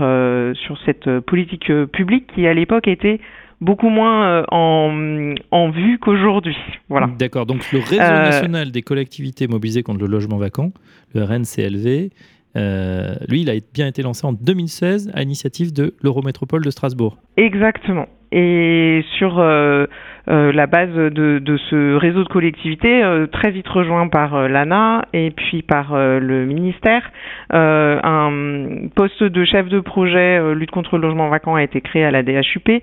[0.84, 3.18] cette politique publique qui à l'époque était
[3.62, 6.56] beaucoup moins en, en vue qu'aujourd'hui.
[6.88, 7.08] Voilà.
[7.18, 10.72] D'accord, donc le réseau national des collectivités mobilisées contre le logement vacant,
[11.14, 12.10] le RNCLV,
[13.28, 17.16] lui, il a bien été lancé en 2016 à l'initiative de l'Eurométropole de Strasbourg.
[17.36, 18.06] Exactement.
[18.32, 19.84] Et sur euh,
[20.30, 25.04] euh, la base de, de, ce réseau de collectivités, euh, très vite rejoint par l'ANA
[25.12, 27.10] et puis par le ministère,
[27.50, 28.30] un
[28.96, 32.22] poste de chef de projet lutte contre le logement vacant a été créé à la
[32.22, 32.82] DHUP,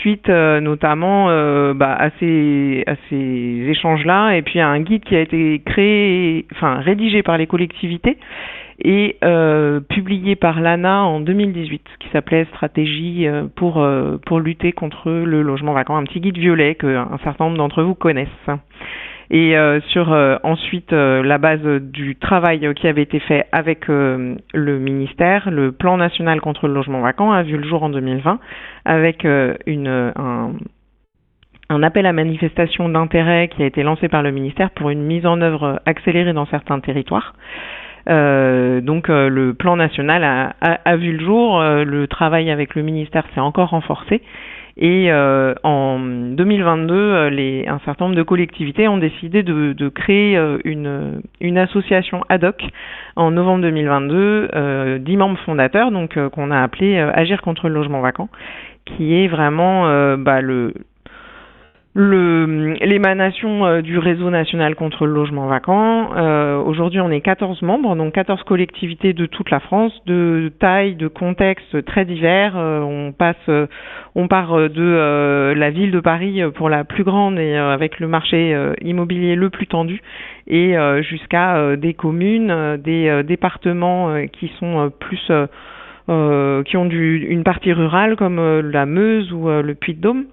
[0.00, 1.26] suite notamment
[1.74, 6.46] bah, à ces, à ces échanges-là, et puis à un guide qui a été créé,
[6.52, 8.16] enfin rédigé par les collectivités
[8.82, 14.72] et euh, publié par l'ANA en 2018, qui s'appelait Stratégie euh, pour, euh, pour lutter
[14.72, 18.28] contre le logement vacant, un petit guide violet qu'un certain nombre d'entre vous connaissent.
[19.30, 19.56] Et
[19.88, 20.10] sur
[20.44, 24.36] ensuite la base du travail qui avait été fait avec le
[24.78, 28.38] ministère, le plan national contre le logement vacant a vu le jour en 2020
[28.84, 30.52] avec une, un,
[31.70, 35.24] un appel à manifestation d'intérêt qui a été lancé par le ministère pour une mise
[35.24, 37.34] en œuvre accélérée dans certains territoires.
[38.08, 42.74] Euh, donc euh, le plan national a, a, vu le jour, euh, le travail avec
[42.74, 44.22] le ministère s'est encore renforcé.
[44.76, 51.22] Et en 2022, les, un certain nombre de collectivités ont décidé de, de créer une,
[51.40, 52.60] une, association ad hoc
[53.14, 58.28] en novembre 2022, dix membres fondateurs, donc qu'on a appelé Agir contre le logement vacant,
[58.84, 59.84] qui est vraiment
[60.16, 60.74] bah, le,
[61.96, 66.10] l'émanation euh, du réseau national contre le logement vacant.
[66.16, 70.96] Euh, aujourd'hui, on est 14 membres, donc 14 collectivités de toute la France, de taille,
[70.96, 72.54] de contexte très divers.
[72.56, 73.36] Euh, on passe,
[74.16, 78.56] on part de la ville de Paris pour la plus grande et avec le marché
[78.82, 80.00] immobilier le plus tendu,
[80.46, 85.30] et jusqu'à des communes, des départements qui sont plus
[86.06, 90.26] qui ont du, une partie rurale comme la Meuse ou le Puy-de-Dôme.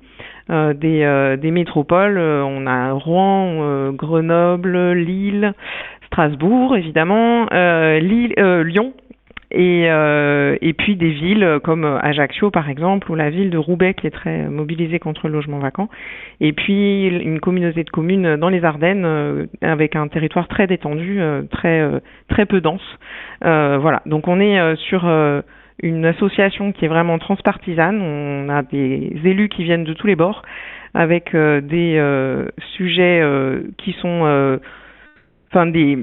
[0.52, 2.18] Euh, des, euh, des, métropoles.
[2.18, 5.54] Euh, on a Rouen, Grenoble, Lille,
[6.08, 8.94] Strasbourg, évidemment, Lyon.
[9.54, 14.08] Et, et puis des villes comme Ajaccio par exemple ou la ville de Roubaix qui
[14.08, 15.90] est très mobilisée contre le logement vacant
[16.40, 21.20] et puis une communauté de communes dans les Ardennes avec un territoire très détendu
[21.52, 21.86] très
[22.30, 22.98] très peu dense
[23.42, 25.06] voilà donc on est sur
[25.82, 28.02] une association qui est vraiment transpartisane.
[28.02, 30.44] On a des élus qui viennent de tous les bords
[30.94, 34.60] avec euh, des euh, sujets euh, qui sont,
[35.52, 35.98] enfin des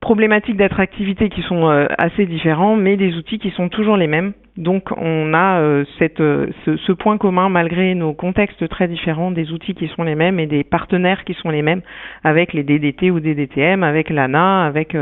[0.00, 1.66] problématiques d'attractivité qui sont
[1.98, 4.34] assez différents, mais des outils qui sont toujours les mêmes.
[4.56, 9.74] Donc on a cette, ce, ce, point commun malgré nos contextes très différents, des outils
[9.74, 11.82] qui sont les mêmes et des partenaires qui sont les mêmes
[12.22, 14.96] avec les DDT ou DDTM, avec l'ANA, avec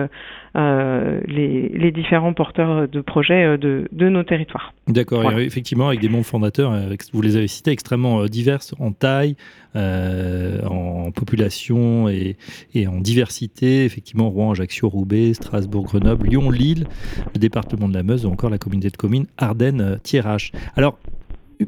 [0.57, 4.73] euh, les, différents porteurs de projets euh, de, nos territoires.
[4.87, 9.37] D'accord, effectivement, avec des membres fondateurs, euh, vous les avez cités, extrêmement diverses en taille,
[9.75, 12.37] en population et,
[12.87, 13.85] en diversité.
[13.85, 16.87] Effectivement, Rouen, Ajaccio, Roubaix, Strasbourg, Grenoble, Lyon, Lille,
[17.35, 20.53] le département de la Meuse ou encore la communauté de communes Ardennes-Thiérache.
[20.77, 20.99] Alors,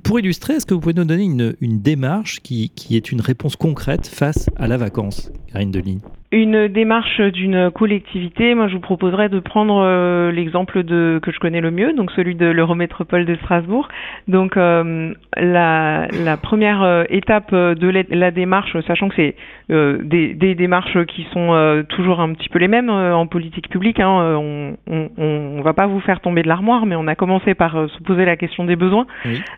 [0.05, 3.57] pour illustrer, est-ce que vous pouvez nous donner une, démarche qui, qui, est une réponse
[3.57, 6.01] concrète face à la vacance, Karine Deligne
[6.33, 11.39] une démarche d'une collectivité, moi je vous proposerais de prendre euh, l'exemple de que je
[11.39, 13.89] connais le mieux, donc celui de l'Eurométropole de Strasbourg.
[14.27, 19.37] Donc euh, la, la, première euh, étape de la, démarche, sachant que c'est
[19.69, 24.37] des, des, démarches qui sont toujours un petit peu les mêmes en politique publique, hein,
[24.37, 27.73] on, on, on, va pas vous faire tomber de l'armoire, mais on a commencé par
[27.73, 29.07] se poser la question des besoins,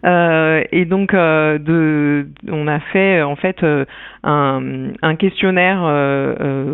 [0.05, 3.65] et donc de, on a fait en fait
[4.25, 4.63] un,
[5.03, 5.83] un questionnaire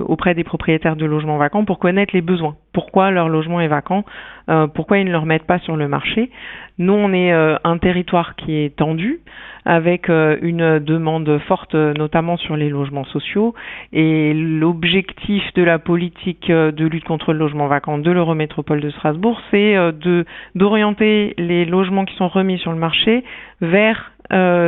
[0.06, 2.56] auprès des propriétaires de logements vacants pour connaître les besoins.
[2.72, 4.04] Pourquoi leur logement est vacant
[4.50, 6.30] euh, Pourquoi ils ne le remettent pas sur le marché
[6.78, 9.20] Nous, on est euh, un territoire qui est tendu,
[9.64, 13.54] avec une demande forte, notamment sur les logements sociaux.
[13.94, 19.40] Et l'objectif de la politique de lutte contre le logement vacant de l'Eurométropole de Strasbourg,
[19.50, 23.24] c'est de d'orienter les logements qui sont remis sur le marché
[23.62, 24.12] vers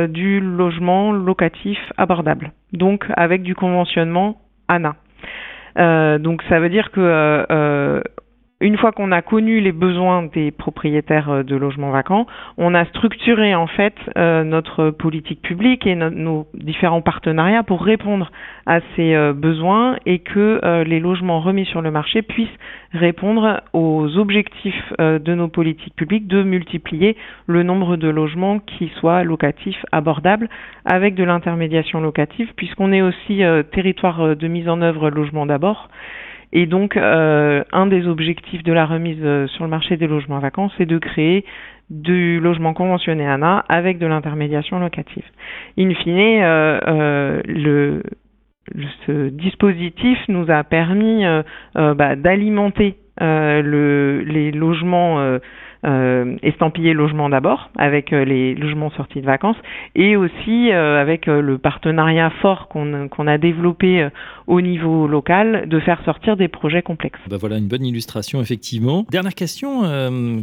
[0.09, 4.95] du logement locatif abordable, donc avec du conventionnement ANA.
[5.77, 8.01] Euh, donc ça veut dire que euh, euh,
[8.59, 12.25] une fois qu'on a connu les besoins des propriétaires de logements vacants,
[12.57, 18.31] on a structuré en fait notre politique publique et nos différents partenariats pour répondre
[18.65, 22.47] à ces besoins et que les logements remis sur le marché puissent
[22.93, 27.15] répondre aux objectifs de nos politiques publiques de multiplier
[27.45, 30.49] le nombre de logements qui soient locatifs abordables
[30.83, 35.89] avec de l'intermédiation locative puisqu'on est aussi territoire de mise en œuvre logement d'abord
[36.53, 40.39] et donc, euh, un des objectifs de la remise euh, sur le marché des logements
[40.39, 41.45] vacants, c'est de créer
[41.89, 45.23] du logement conventionné ANA avec de l'intermédiation locative.
[45.77, 48.03] In fine, euh, le,
[49.05, 51.23] ce dispositif nous a permis
[51.75, 55.39] bah, d'alimenter les logements euh,
[56.41, 59.57] estampillé logement d'abord, avec euh, les logements sortis de vacances,
[59.95, 64.07] et aussi euh, avec le partenariat fort qu'on a développé
[64.47, 67.19] au niveau local, de faire sortir des projets complexes.
[67.29, 69.05] Bah voilà une bonne illustration, effectivement.
[69.09, 69.81] Dernière question,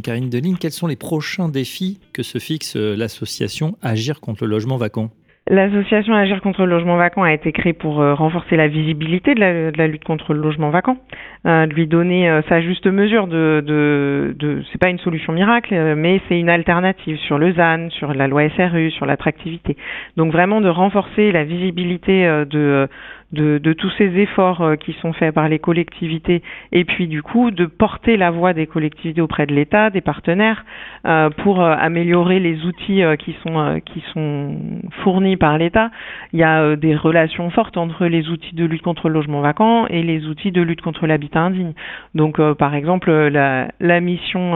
[0.03, 4.77] Karine Deline, quels sont les prochains défis que se fixe l'association Agir contre le logement
[4.77, 5.09] vacant?
[5.47, 9.71] L'association Agir contre le logement vacant a été créée pour euh, renforcer la visibilité de
[9.77, 10.97] la, lutte contre le logement vacant,
[11.45, 13.27] euh, lui donner euh, sa juste mesure.
[13.27, 17.91] De, de, de c'est pas une solution miracle, mais c'est une alternative sur le ZAN,
[17.91, 19.77] sur la loi SRU, sur l'attractivité.
[20.17, 22.87] Donc vraiment de renforcer la visibilité de
[23.35, 27.51] de, tous ces efforts euh, qui sont faits par les collectivités et puis du coup
[27.51, 30.65] de porter la voix des collectivités auprès de l'État, des partenaires,
[31.05, 34.55] euh, pour euh, améliorer les outils qui sont qui sont
[35.03, 35.91] fournis par l'État.
[36.33, 39.87] Il y a des relations fortes entre les outils de lutte contre le logement vacant
[39.87, 41.73] et les outils de lutte contre l'habitat indigne.
[42.13, 44.53] Donc par exemple la, la mission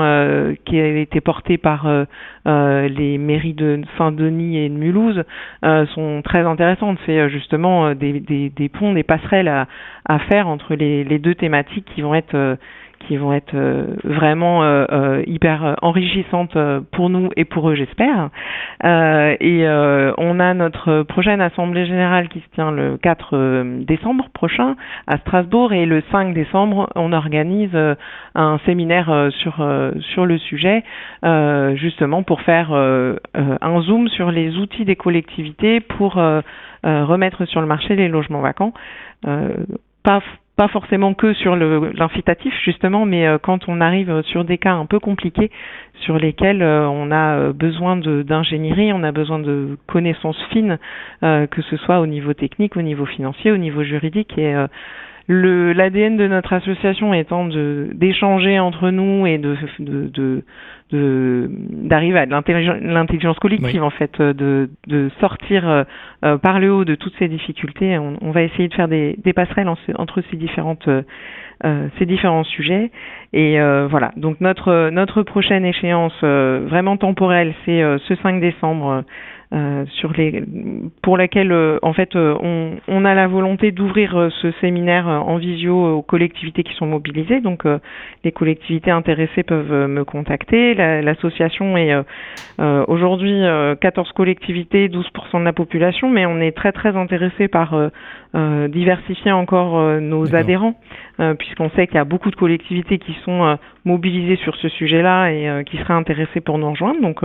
[0.65, 1.87] qui a été portée par
[2.45, 5.23] les mairies de Saint-Denis et de Mulhouse
[5.93, 6.97] sont très intéressantes.
[7.05, 11.86] C'est justement des, des, des ponts, des passerelles à, faire entre les, les, deux thématiques
[11.93, 12.55] qui vont être euh,
[13.08, 16.58] qui vont être euh, vraiment euh, hyper enrichissantes
[16.91, 18.29] pour nous et pour eux, j'espère.
[18.84, 19.65] et
[20.17, 24.75] on a notre prochaine assemblée générale qui se tient le 4 décembre prochain
[25.08, 27.77] à Strasbourg et le 5 décembre, on organise
[28.36, 29.65] un séminaire sur
[29.99, 30.84] sur le sujet,
[31.75, 36.21] justement pour faire un zoom sur les outils des collectivités pour
[36.83, 38.73] remettre sur le marché les logements vacants.
[39.27, 39.49] Euh,
[40.03, 40.21] pas
[40.55, 44.85] pas forcément que sur l'incitatif justement, mais euh, quand on arrive sur des cas un
[44.85, 45.51] peu compliqués
[46.01, 50.77] sur lesquels on a besoin d'ingénierie, on a besoin de connaissances fines,
[51.21, 54.37] que ce soit au niveau technique, au niveau financier, au niveau juridique.
[54.37, 54.53] Et
[55.29, 60.43] l'ADN de notre association étant d'échanger entre nous et de, de,
[60.91, 65.83] d'arriver à l'intelligence collective en fait de, de sortir euh,
[66.25, 67.99] euh, par le haut de toutes ces difficultés.
[67.99, 71.03] On, on va essayer de faire des, des passerelles entre ces différentes euh,
[71.99, 72.89] ces différents sujets.
[73.33, 74.11] Et voilà.
[74.17, 79.03] Donc notre notre prochaine échéance vraiment temporelle c'est ce 5 décembre
[79.51, 80.43] euh, sur les,
[81.01, 85.38] pour laquelle euh, en fait euh, on, on, a la volonté d'ouvrir ce séminaire en
[85.38, 87.41] visio aux collectivités qui sont mobilisées.
[87.41, 87.63] Donc
[88.23, 90.75] les collectivités intéressées peuvent me contacter.
[90.75, 91.95] L'association est
[92.59, 93.41] aujourd'hui
[93.81, 97.75] 14 collectivités, 12% de la population, mais on est très très intéressé par
[98.33, 100.75] diversifier encore nos adhérents,
[101.38, 105.63] puisqu'on sait qu'il y a beaucoup de collectivités qui sont mobilisées sur ce sujet-là et
[105.65, 107.01] qui seraient intéressées pour nous rejoindre.
[107.01, 107.23] Donc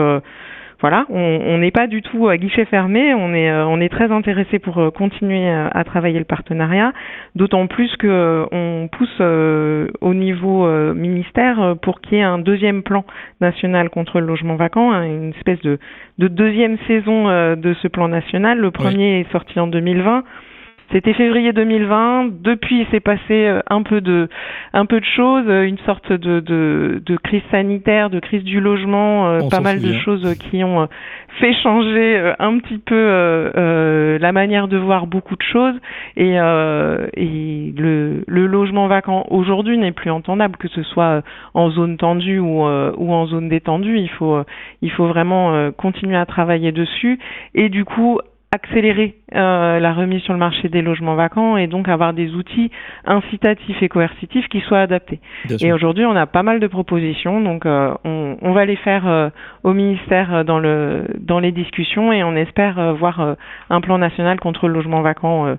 [0.80, 4.10] voilà, on n'est pas du tout à guichet fermé, on est, euh, on est très
[4.10, 6.92] intéressé pour euh, continuer euh, à travailler le partenariat,
[7.36, 13.04] d'autant plus que on pousse au niveau ministère pour qu'il y ait un deuxième plan
[13.40, 15.78] national contre le logement vacant, hein, une espèce de,
[16.18, 18.58] de deuxième saison de ce plan national.
[18.58, 20.24] Le premier est sorti en 2020.
[20.92, 22.42] C'était février 2020.
[22.42, 24.28] Depuis, il s'est passé euh, un peu de,
[24.72, 28.60] un peu de choses, euh, une sorte de, de, de crise sanitaire, de crise du
[28.60, 30.88] logement, euh, pas mal de choses qui ont
[31.40, 35.74] fait changer un petit peu euh, la manière de voir beaucoup de choses.
[36.16, 41.22] Et, euh, et le, le, logement vacant aujourd'hui n'est plus entendable, que ce soit
[41.54, 43.98] en zone tendue ou, ou en zone détendue.
[43.98, 44.38] Il faut,
[44.82, 47.18] il faut vraiment continuer à travailler dessus.
[47.54, 48.20] Et du coup,
[48.54, 52.70] accélérer euh, la remise sur le marché des logements vacants et donc avoir des outils
[53.04, 55.18] incitatifs et coercitifs qui soient adaptés.
[55.60, 59.08] et aujourd'hui, on a pas mal de propositions, donc euh, on, on, va les faire
[59.08, 59.28] euh,
[59.64, 63.36] au ministère dans, le, dans les discussions et on espère voir
[63.70, 65.56] un plan national contre le logement vacant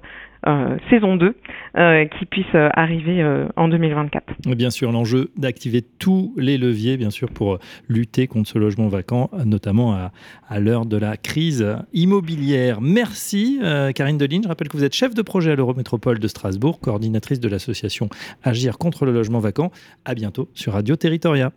[0.89, 1.35] saison 2
[1.77, 3.23] euh, qui puisse euh, arriver
[3.55, 4.23] en 2024.
[4.55, 9.29] Bien sûr, l'enjeu d'activer tous les leviers, bien sûr, pour lutter contre ce logement vacant,
[9.45, 10.11] notamment à,
[10.47, 12.81] à l'heure de la crise immobilière.
[12.81, 13.59] Merci,
[13.95, 14.43] Karine Deligne.
[14.43, 18.09] Je rappelle que vous êtes chef de projet à l'Eurométropole de Strasbourg, coordinatrice de l'association
[18.43, 19.71] Agir contre le logement vacant.
[20.05, 21.51] À bientôt sur Radio Territoria.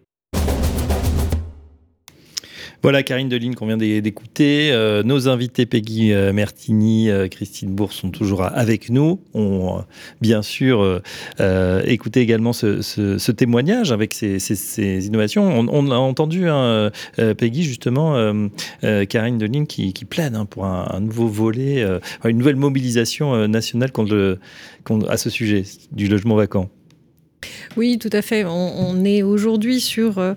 [2.82, 4.70] Voilà, Karine Deligne qu'on vient d'écouter.
[4.70, 9.20] Euh, nos invités, Peggy euh, Mertini, euh, Christine Bourg, sont toujours avec nous.
[9.34, 9.82] On,
[10.20, 11.02] bien sûr,
[11.84, 15.66] écouté également ce, témoignage avec ces, innovations.
[15.68, 16.90] On, a entendu, hein,
[17.36, 18.14] Peggy, justement,
[19.08, 21.84] Karine Deligne qui, plaide hein, pour un, nouveau volet,
[22.24, 24.38] une nouvelle mobilisation nationale contre
[25.08, 26.70] à ce sujet du logement vacant.
[27.76, 28.44] Oui, tout à fait.
[28.44, 30.34] On, est aujourd'hui sur euh,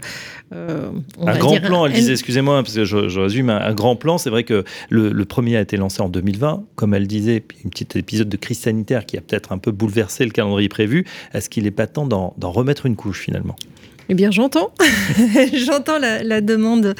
[0.53, 0.91] euh,
[1.25, 1.85] un grand plan.
[1.85, 4.17] Elle disait, excusez-moi, parce que je, résume, un, grand plan.
[4.17, 7.95] C'est vrai que le, premier a été lancé en 2020, comme elle disait, une petite
[7.95, 11.05] épisode de crise sanitaire qui a peut-être un peu bouleversé le calendrier prévu.
[11.33, 13.55] Est-ce qu'il n'est pas temps d'en remettre une couche finalement?
[14.11, 14.73] Eh bien, j'entends.
[15.53, 16.95] j'entends la, demande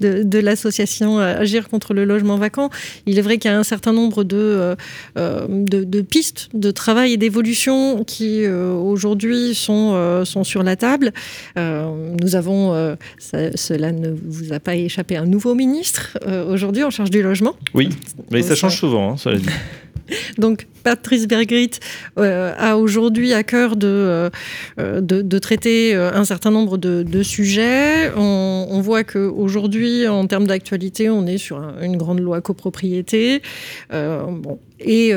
[0.00, 2.70] de, l'association euh, Agir contre le logement vacant.
[3.06, 4.74] Il est vrai qu'il y a un certain nombre de, euh,
[5.16, 11.12] euh, de, pistes de travail et d'évolution qui, aujourd'hui, sont, sont sur la table.
[11.56, 12.96] nous avons,
[13.30, 16.18] cela ne vous a pas échappé, un nouveau ministre
[16.50, 17.54] aujourd'hui en charge du logement.
[17.74, 17.90] Oui,
[18.32, 19.30] mais ça change souvent, hein, ça.
[20.38, 21.80] Donc Patrice Bergrit
[22.16, 24.30] euh, a aujourd'hui à cœur de,
[24.78, 28.12] euh, de, traiter euh, un certain nombre de, sujets.
[28.16, 33.42] On, voit qu'aujourd'hui, en termes d'actualité, on est sur une grande loi copropriété.
[33.90, 35.12] bon, et,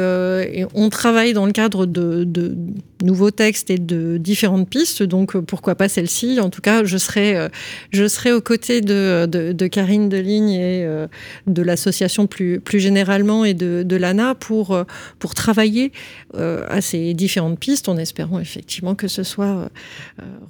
[0.74, 2.26] on travaille dans le cadre de,
[3.04, 6.40] nouveaux textes et de différentes pistes, donc pourquoi pas celle-ci?
[6.40, 7.48] En tout cas, je serai,
[7.92, 10.88] je serai aux côtés de, de Karine Deligne et
[11.48, 14.82] de l'association plus, plus généralement et de, l'ANA pour,
[15.20, 19.70] pour travailler à ces différentes pistes en espérant effectivement que ce soit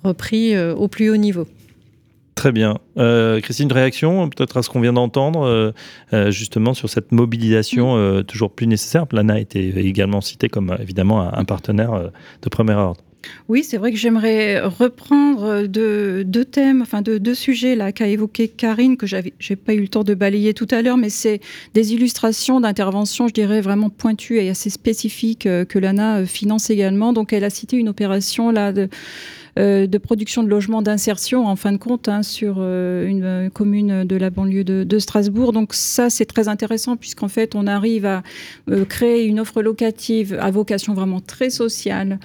[0.03, 1.47] repris au plus haut niveau.
[2.39, 2.77] Très bien.
[2.97, 5.73] Euh, Christine, réaction peut-être à ce qu'on vient d'entendre, euh,
[6.13, 8.23] euh, justement sur cette mobilisation mm.
[8.23, 9.05] toujours plus nécessaire?
[9.11, 13.01] L'ANA a été également cité comme évidemment un, partenaire de premier ordre.
[13.47, 18.97] Oui, c'est vrai que j'aimerais reprendre deux, thèmes, enfin deux, sujets là qu'a évoqué Karine,
[18.97, 21.41] que j'ai pas eu le temps de balayer tout à l'heure, mais c'est
[21.73, 27.13] des illustrations d'interventions, je dirais vraiment pointues et assez spécifiques que l'ANA finance également.
[27.13, 28.87] Donc, elle a cité une opération là de euh,
[29.57, 34.03] de production de logements d'insertion, en fin de compte, hein, sur euh, une euh, commune
[34.03, 35.53] de la banlieue de, Strasbourg.
[35.53, 38.21] Donc ça, c'est très intéressant puisqu'en fait, on arrive à
[38.89, 42.19] créer une offre locative à vocation vraiment très sociale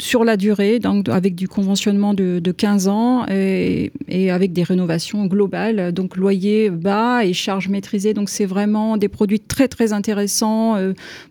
[0.00, 3.92] sur la durée, donc avec du conventionnement de, 15 ans et,
[4.30, 8.12] avec des rénovations globales, donc loyer bas et charges maîtrisées.
[8.12, 10.76] Donc c'est vraiment des produits très très intéressants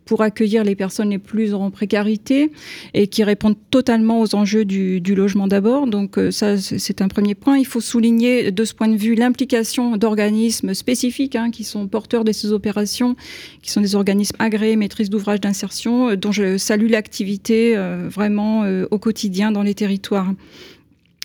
[0.05, 2.51] pour accueillir les personnes les plus en précarité
[2.93, 5.87] et qui répondent totalement aux enjeux du du, logement d'abord.
[5.87, 7.57] Donc euh, ça, c'est un premier point.
[7.57, 12.23] Il faut souligner de ce point de vue l'implication d'organismes spécifiques hein, qui sont porteurs
[12.23, 13.15] de ces opérations,
[13.61, 18.65] qui sont des organismes agréés, maîtrise d'ouvrage d'insertion, euh, dont je salue l'activité euh, vraiment
[18.91, 20.33] au quotidien dans les territoires.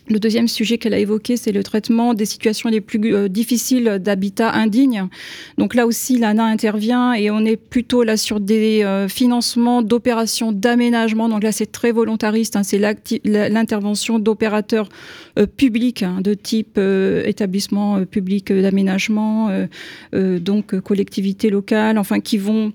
[0.08, 4.00] Le deuxième sujet qu'elle a évoqué, c'est le traitement des situations les plus euh, difficiles
[4.00, 5.06] d'habitat indigne.
[5.58, 10.50] Donc là aussi, l'ANA intervient et on est plutôt là sur des euh, financements d'opérations
[10.50, 11.28] d'aménagement.
[11.28, 12.56] Donc là, c'est très volontariste.
[12.56, 12.64] Hein.
[12.64, 12.80] c'est
[13.24, 14.88] l'intervention d'opérateurs
[15.38, 16.80] euh, publics hein, de type
[17.24, 19.50] établissement public d'aménagement,
[20.12, 22.72] donc collectivités locales, enfin qui vont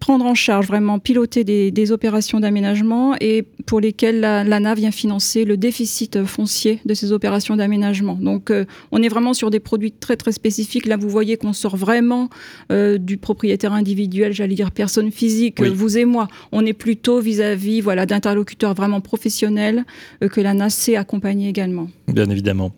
[0.00, 5.44] prendre en charge vraiment piloter des, des opérations d'aménagement et pour lesquelles l'ANA vient financer
[5.44, 8.14] le déficit foncier de ces opérations d'aménagement.
[8.14, 10.86] Donc euh, on est vraiment sur des produits très très spécifiques.
[10.86, 12.28] Là vous voyez qu'on sort vraiment
[12.72, 16.28] euh, du propriétaire individuel, j'allais dire personne physique, vous et moi.
[16.52, 19.84] On est plutôt vis-à-vis voilà, d'interlocuteurs vraiment professionnels
[20.22, 21.88] euh, que la NAS sait accompagner également.
[22.08, 22.72] Bien évidemment.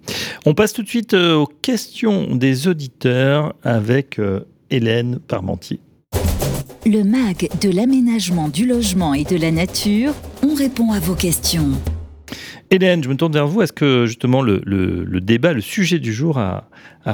[0.47, 4.21] On passe tout de suite aux questions des auditeurs avec
[4.71, 5.81] Hélène Parmentier.
[6.87, 11.73] Le MAG de l'aménagement du logement et de la nature, on répond à vos questions.
[12.73, 13.63] Hélène, je me tourne vers vous.
[13.63, 14.61] Est-ce que justement le,
[15.21, 16.69] débat, le sujet du jour a,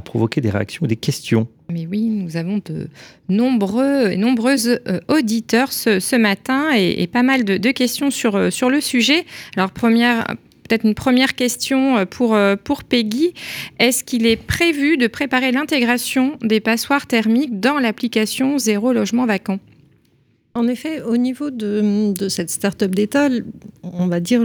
[0.05, 1.49] provoqué des réactions ou des questions?
[1.71, 2.89] Mais oui, nous avons de
[3.31, 9.25] nombreux euh, auditeurs ce, matin et, pas mal de, questions sur, euh, sur le sujet.
[9.57, 10.27] Alors première,
[10.69, 13.33] peut-être une première question euh, pour Peggy.
[13.79, 19.59] Est-ce qu'il est prévu de préparer l'intégration des passoires thermiques dans l'application Zéro Logement Vacant?
[20.57, 23.29] En effet, au niveau de, cette start-up d'État,
[23.83, 24.43] on va dire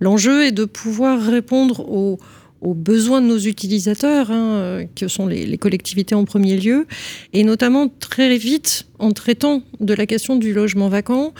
[0.00, 2.18] l'enjeu est de pouvoir répondre aux,
[2.62, 6.86] besoins de nos utilisateurs, hein, que sont les, collectivités en premier lieu,
[7.34, 11.34] et notamment très vite en traitant de la question du logement vacant,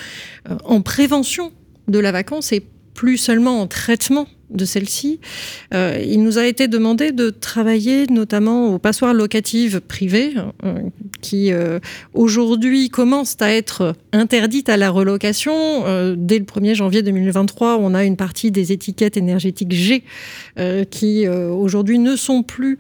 [0.51, 1.51] euh, en prévention
[1.89, 5.21] de la vacance et plus seulement en traitement de celle-ci.
[5.73, 10.35] Euh, il nous a été demandé de travailler notamment aux passoires locatives privées,
[10.65, 10.81] euh,
[11.21, 11.79] qui euh,
[12.13, 15.55] aujourd'hui commencent à être interdites à la relocation.
[16.17, 20.05] dès le 1er janvier 2023, on a une partie des étiquettes énergétiques G
[20.91, 22.79] qui aujourd'hui ne sont plus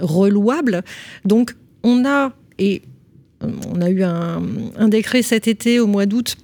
[0.00, 0.82] relouables.
[1.24, 2.82] Donc on a, et
[3.40, 4.42] on a eu un,
[4.76, 6.36] un décret cet été au mois d'août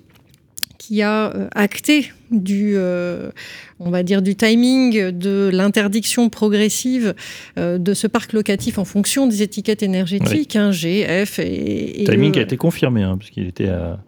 [0.78, 3.30] qui a acté du, euh,
[3.78, 7.14] on va dire, du timing de l'interdiction progressive
[7.58, 12.02] euh, de ce parc locatif en fonction des étiquettes énergétiques, hein, G, F et.
[12.02, 13.98] et timing a été confirmé, hein, puisqu'il était à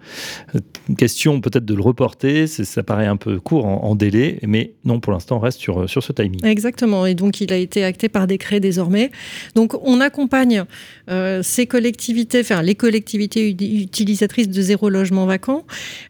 [0.97, 2.47] question peut-être de le reporter.
[2.47, 6.03] Ça paraît un peu court en, délai, mais non, pour l'instant, on reste sur, sur
[6.03, 6.45] ce timing.
[6.45, 9.11] Exactement, et donc il a été acté par décret désormais.
[9.55, 10.65] Donc on accompagne
[11.11, 15.65] euh, ces collectivités, enfin les collectivités utilisatrices de zéro logement vacant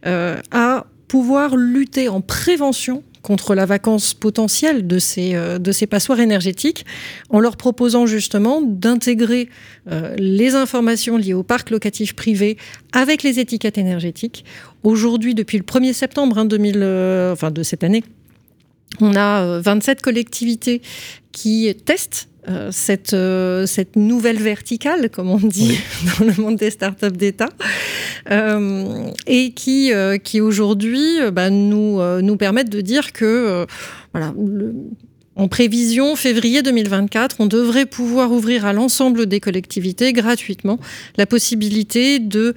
[0.04, 6.84] à pouvoir lutter en prévention contre la vacance potentielle de ces, euh, passoires énergétiques
[7.30, 9.48] en leur proposant justement d'intégrer
[9.92, 12.58] euh, les informations liées au parc locatif privé
[12.90, 14.44] avec les étiquettes énergétiques.
[14.82, 18.02] Aujourd'hui, depuis le 1er septembre 2000, hein, euh, de cette année,
[19.00, 20.82] on a 27 collectivités
[21.30, 25.78] qui testent euh, cette, euh, cette nouvelle verticale, comme on dit
[26.18, 27.48] dans le monde des startups d'État,
[28.30, 29.92] euh, et qui,
[30.22, 33.66] qui aujourd'hui bah, nous, nous permettent de dire que
[34.12, 34.34] voilà,
[35.36, 40.78] en prévision, février 2024, on devrait pouvoir ouvrir à l'ensemble des collectivités gratuitement
[41.16, 42.54] la possibilité de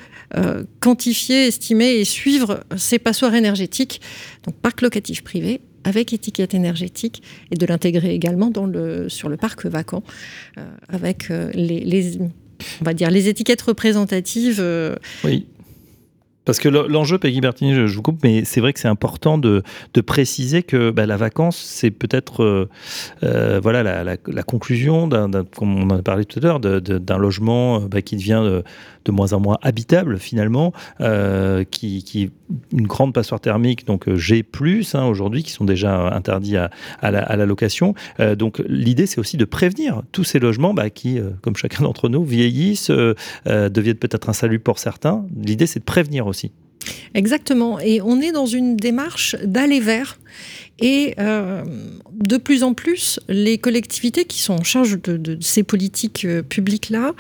[0.80, 4.02] quantifier, estimer et suivre ces passoires énergétiques,
[4.46, 8.52] donc parc locatif privé avec étiquette énergétique et de l'intégrer également
[9.08, 10.04] sur le parc vacant
[10.58, 12.20] euh, avec euh, les,
[12.82, 14.60] on va dire, les étiquettes représentatives.
[14.60, 15.48] Euh, oui.
[16.44, 19.64] Parce que l'enjeu, Peggy Bertini, je, vous coupe, mais c'est vrai que c'est important de,
[20.06, 22.70] préciser que bah, la vacance, c'est peut-être
[23.22, 28.16] voilà, la, conclusion, comme on en a parlé tout à l'heure, d'un logement bah, qui
[28.16, 28.62] devient
[29.08, 32.30] de moins en moins habitable finalement, euh, qui, qui,
[32.72, 34.46] une grande passoire thermique, donc euh, G+,
[34.94, 36.70] hein, aujourd'hui, qui sont déjà interdits à,
[37.02, 37.96] à, la, location.
[38.20, 42.10] Euh, donc l'idée, c'est aussi de prévenir tous ces logements bah, qui, comme chacun d'entre
[42.10, 42.92] nous, vieillissent,
[43.46, 45.26] deviennent peut-être insalubres pour certains.
[45.42, 46.52] L'idée, c'est de prévenir aussi.
[47.14, 47.80] Exactement.
[47.80, 50.20] Et on est dans une démarche d'aller vers.
[50.80, 57.14] Et de plus en plus, les collectivités qui sont en charge de, ces politiques publiques-là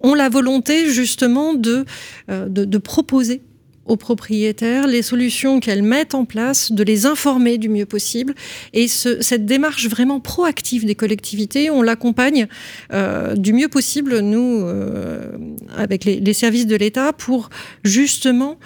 [0.00, 1.84] ont la volonté justement de,
[2.30, 3.42] euh, de, proposer
[3.84, 8.34] aux propriétaires les solutions qu'elles mettent en place, de les informer du mieux possible.
[8.74, 12.48] Et cette démarche vraiment proactive des collectivités, on l'accompagne
[12.92, 15.32] euh, du mieux possible, nous, euh,
[15.74, 17.48] avec les, services de l'État, pour
[17.82, 18.58] justement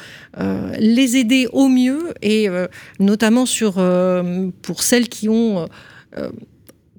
[0.78, 2.48] les aider au mieux, et
[2.98, 3.74] notamment sur,
[4.62, 5.68] pour celles qui ont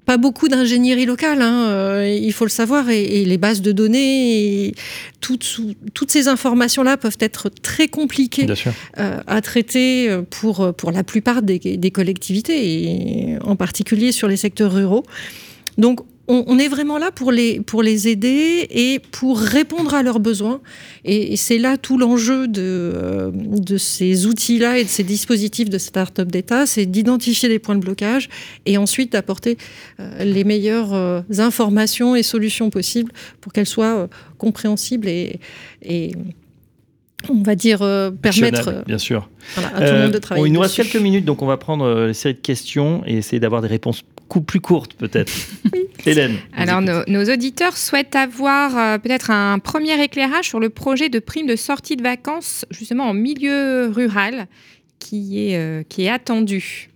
[0.04, 4.66] pas beaucoup d'ingénierie locale, hein, euh, il faut le savoir, et, les bases de données,
[4.66, 4.74] et
[5.20, 5.60] toutes,
[5.94, 8.46] toutes ces informations-là peuvent être très compliquées
[8.98, 14.28] euh, à traiter euh, pour, pour la plupart des, des, collectivités, et en particulier sur
[14.28, 15.04] les secteurs ruraux.
[15.78, 20.20] Donc on, est vraiment là pour les, pour les aider et pour répondre à leurs
[20.20, 20.60] besoins.
[21.04, 25.78] Et, c'est là tout l'enjeu de, euh, de ces outils-là et de ces dispositifs de
[25.78, 28.30] start-up d'État, c'est d'identifier les points de blocage
[28.64, 29.58] et ensuite d'apporter
[30.00, 34.08] euh, les meilleures euh, informations et solutions possibles pour qu'elles soient
[34.38, 35.40] compréhensibles et,
[35.82, 36.12] et
[37.28, 37.78] on va dire,
[38.20, 39.30] permettre bien sûr.
[39.56, 40.46] à tout le monde de travailler.
[40.46, 43.40] il nous reste quelques minutes, donc on va prendre les séries de questions et essayer
[43.40, 44.04] d'avoir des réponses
[44.40, 45.32] plus courte peut-être.
[46.06, 46.36] Hélène.
[46.56, 51.46] Alors nos, auditeurs souhaitent avoir euh, peut-être un premier éclairage sur le projet de prime
[51.46, 54.46] de sortie de vacances justement en milieu rural
[54.98, 56.90] qui est, euh, qui est attendu.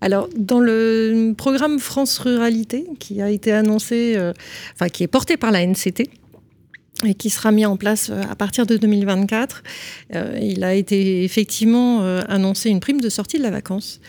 [0.00, 4.32] Alors, dans le programme France Ruralité, qui a été annoncé, euh,
[4.74, 6.10] enfin, qui est porté par la NCT,
[7.04, 9.62] et qui sera mis en place à partir de 2024.
[10.40, 14.00] il a été effectivement annoncé une prime de sortie de la vacance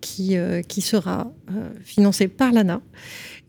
[0.00, 0.36] qui,
[0.68, 1.32] qui sera
[1.84, 2.80] financée par l'ANA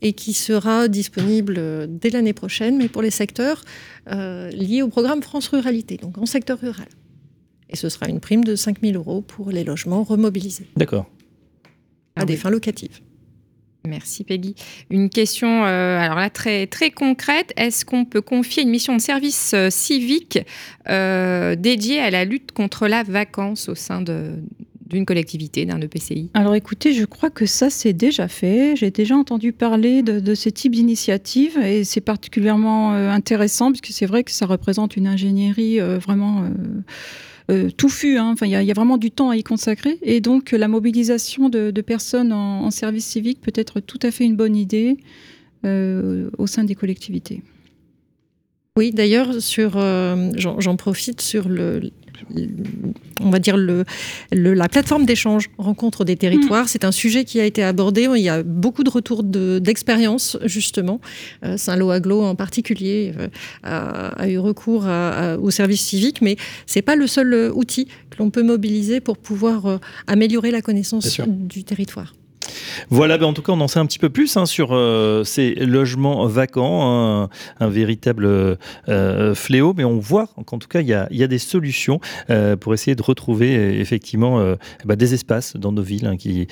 [0.00, 3.62] et qui sera disponible dès l'année prochaine, mais pour les secteurs
[4.06, 6.88] liés au programme France Ruralité, donc en secteur rural.
[7.70, 10.68] Et ce sera une prime de 5 000 euros pour les logements remobilisés.
[10.76, 11.06] D'accord.
[12.16, 13.00] À ah des fins locatives.
[13.86, 14.54] Merci Peggy.
[14.88, 17.52] Une question, euh, alors là très très concrète.
[17.56, 20.38] Est-ce qu'on peut confier une mission de service euh, civique
[20.88, 24.00] euh, dédiée à la lutte contre la vacance au sein
[24.94, 28.74] d'une collectivité, d'un EPCI Alors écoutez, je crois que ça c'est déjà fait.
[28.76, 33.92] J'ai déjà entendu parler de, de ce type d'initiative et c'est particulièrement intéressant parce que
[33.92, 36.48] c'est vrai que ça représente une ingénierie vraiment
[37.50, 38.16] euh, touffu.
[38.16, 38.30] Hein.
[38.32, 39.98] Enfin, il y, a vraiment du temps à y consacrer.
[40.02, 44.36] Et donc, la mobilisation de, personnes en, service civique peut être tout à fait une
[44.36, 44.96] bonne idée
[45.64, 47.42] euh, au sein des collectivités.
[48.76, 51.90] Oui, d'ailleurs, sur, euh, j'en profite sur le,
[53.20, 53.84] on va dire le,
[54.32, 56.64] la plateforme d'échange rencontre des territoires.
[56.64, 56.68] Mm.
[56.68, 58.08] C'est un sujet qui a été abordé.
[58.14, 61.00] Il y a beaucoup de retours d'expérience justement.
[61.44, 63.28] Euh, Saint-Lô Aglo en particulier euh,
[63.62, 64.86] a, eu recours
[65.40, 66.36] au service civique, mais
[66.66, 71.64] c'est pas le seul outil que l'on peut mobiliser pour pouvoir améliorer la connaissance du
[71.64, 72.14] territoire.
[72.90, 75.24] Voilà, ben en tout cas, on en sait un petit peu plus hein, sur euh,
[75.24, 77.28] ces logements vacants,
[77.60, 78.26] un, véritable
[78.88, 82.00] euh, fléau, mais on voit qu'en tout cas, il y a, des solutions
[82.30, 86.46] euh, pour essayer de retrouver effectivement ben, des espaces dans nos villes, hein, qui,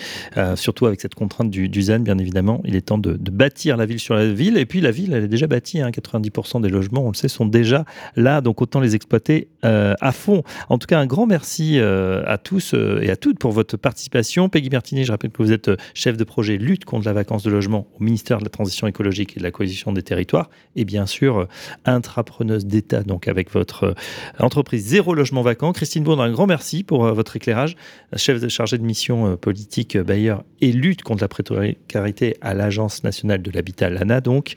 [0.56, 2.62] surtout avec cette contrainte du, du, ZAN, bien évidemment.
[2.64, 5.12] Il est temps de, de, bâtir la ville sur la ville, et puis la ville,
[5.12, 7.84] elle est déjà bâtie, hein, 90% des logements, on le sait, sont déjà
[8.16, 10.42] là, donc autant les exploiter à fond.
[10.68, 14.48] En tout cas, un grand merci à tous et à toutes pour votre participation.
[14.48, 17.50] Peggy Bertini, je rappelle que vous êtes chef de projet lutte contre la vacance de
[17.50, 21.06] logement au ministère de la Transition écologique et de la cohésion des territoires, et bien
[21.06, 21.48] sûr euh,
[21.84, 23.94] intrapreneuse d'État, donc avec votre euh,
[24.38, 25.72] entreprise Zéro Logement Vacant.
[25.72, 27.76] Christine Bourne, un grand merci pour euh, votre éclairage,
[28.16, 33.42] chef de chargé de mission politique Bailleur et lutte contre la précarité à l'Agence nationale
[33.42, 34.54] de l'habitat, l'ANA donc.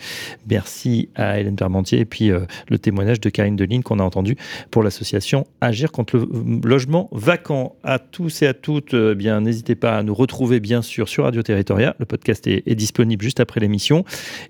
[0.50, 4.36] Merci à Hélène Permentier et puis le témoignage de Karine Deline qu'on a entendu
[4.72, 6.28] pour l'association Agir contre le
[6.64, 7.76] logement vacant.
[7.84, 11.25] À tous et à toutes, eh bien n'hésitez pas à nous retrouver bien sûr sur
[11.26, 11.96] Radio Territoria.
[12.00, 14.06] Le podcast est, disponible juste après l'émission.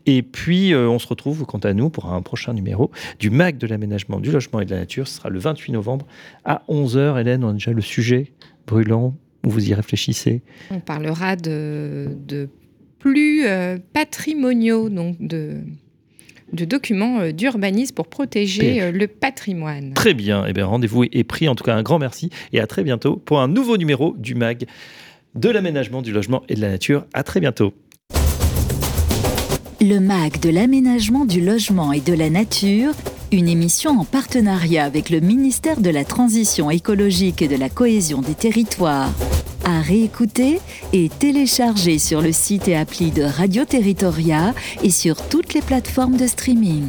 [0.06, 3.58] Et puis, euh, on se retrouve, quant à nous, pour un prochain numéro du MAC
[3.58, 5.08] de l'aménagement, du logement et de la nature.
[5.08, 6.06] Ce sera le 28 novembre
[6.44, 7.20] à 11h.
[7.20, 8.32] Hélène, on a déjà le sujet
[8.68, 9.16] brûlant.
[9.44, 12.10] Vous y réfléchissez On parlera de,
[13.00, 15.62] plus euh, patrimoniaux, donc de
[16.54, 19.94] de documents euh, d'urbanisme pour protéger le patrimoine.
[19.94, 21.50] Très bien, et eh bien rendez-vous est pris.
[21.50, 24.36] En tout cas, un grand merci et à très bientôt pour un nouveau numéro du
[24.36, 24.68] MAG
[25.36, 27.06] de l'aménagement, du logement et de la nature.
[27.14, 27.74] À très bientôt.
[29.82, 32.94] Le MAG de l'aménagement, du logement et de la nature,
[33.32, 38.22] une émission en partenariat avec le ministère de la Transition écologique et de la cohésion
[38.22, 39.12] des territoires.
[39.66, 40.60] À réécouter
[40.94, 46.18] et télécharger sur le site et appli de Radio Territoria et sur toutes les plateformes
[46.18, 46.86] de streaming.